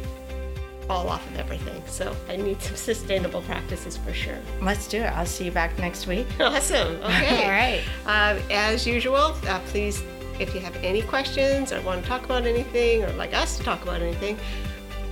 fall 0.89 1.09
off 1.09 1.25
of 1.31 1.39
everything. 1.39 1.81
So 1.87 2.17
I 2.29 2.35
need 2.35 2.61
some 2.61 2.75
sustainable 2.91 3.43
practices 3.43 3.97
for 3.97 4.13
sure. 4.13 4.39
Let's 4.61 4.89
do 4.89 4.99
it. 4.99 5.13
I'll 5.13 5.25
see 5.27 5.45
you 5.45 5.53
back 5.53 5.79
next 5.79 6.09
week. 6.09 6.27
Awesome. 6.41 6.97
Okay. 6.97 7.45
All 7.45 7.51
right. 7.51 7.83
Uh, 8.07 8.41
as 8.51 8.87
usual, 8.87 9.37
uh, 9.47 9.61
please, 9.67 10.03
if 10.41 10.53
you 10.55 10.61
have 10.61 10.75
any 10.83 11.03
questions 11.03 11.73
or 11.73 11.81
want 11.83 12.03
to 12.03 12.09
talk 12.09 12.25
about 12.25 12.45
anything 12.45 13.05
or 13.05 13.13
like 13.13 13.33
us 13.35 13.57
to 13.59 13.63
talk 13.63 13.83
about 13.83 14.03
anything, 14.03 14.37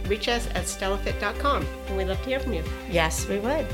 reach 0.09 0.29
us 0.29 0.47
at 0.49 0.65
stellafit.com 0.65 1.67
and 1.87 1.97
we'd 1.97 2.07
love 2.07 2.21
to 2.23 2.29
hear 2.29 2.41
from 2.41 2.55
you. 2.55 2.65
Yes, 2.91 3.29
we 3.29 3.39
would. 3.39 3.67